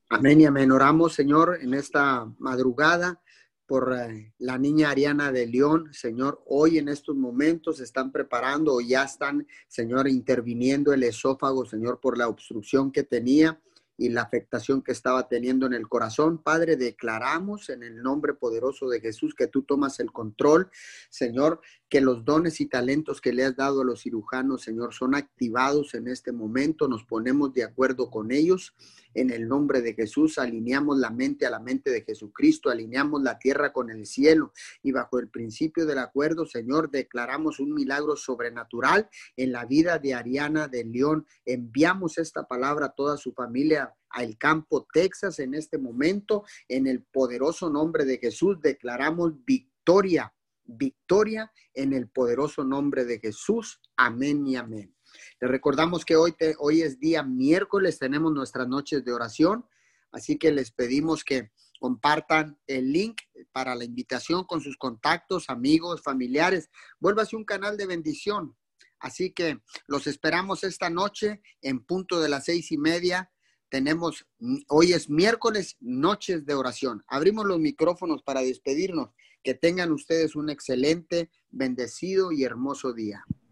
[0.09, 0.71] Amén y amén.
[0.71, 3.21] Oramos, Señor, en esta madrugada
[3.65, 6.43] por eh, la niña Ariana de León, Señor.
[6.45, 12.17] Hoy en estos momentos están preparando o ya están, Señor, interviniendo el esófago, Señor, por
[12.17, 13.61] la obstrucción que tenía
[14.01, 16.41] y la afectación que estaba teniendo en el corazón.
[16.41, 20.71] Padre, declaramos en el nombre poderoso de Jesús que tú tomas el control,
[21.09, 21.61] Señor,
[21.91, 25.93] que los dones y talentos que le has dado a los cirujanos, Señor, son activados
[25.93, 26.87] en este momento.
[26.87, 28.73] Nos ponemos de acuerdo con ellos.
[29.13, 33.37] En el nombre de Jesús alineamos la mente a la mente de Jesucristo, alineamos la
[33.37, 39.09] tierra con el cielo y bajo el principio del acuerdo, Señor, declaramos un milagro sobrenatural
[39.35, 41.27] en la vida de Ariana de León.
[41.43, 46.45] Enviamos esta palabra a toda su familia al campo Texas en este momento.
[46.69, 50.33] En el poderoso nombre de Jesús declaramos victoria,
[50.77, 53.79] victoria en el poderoso nombre de Jesús.
[53.95, 54.95] Amén y amén.
[55.39, 59.65] Les recordamos que hoy, hoy es día miércoles, tenemos nuestras noches de oración,
[60.11, 66.03] así que les pedimos que compartan el link para la invitación con sus contactos, amigos,
[66.03, 66.69] familiares.
[66.99, 68.55] Vuélvase un canal de bendición.
[68.99, 73.31] Así que los esperamos esta noche en punto de las seis y media.
[73.67, 74.27] Tenemos,
[74.67, 77.03] hoy es miércoles, noches de oración.
[77.07, 79.09] Abrimos los micrófonos para despedirnos.
[79.43, 83.25] Que tengan ustedes un excelente, bendecido y hermoso día.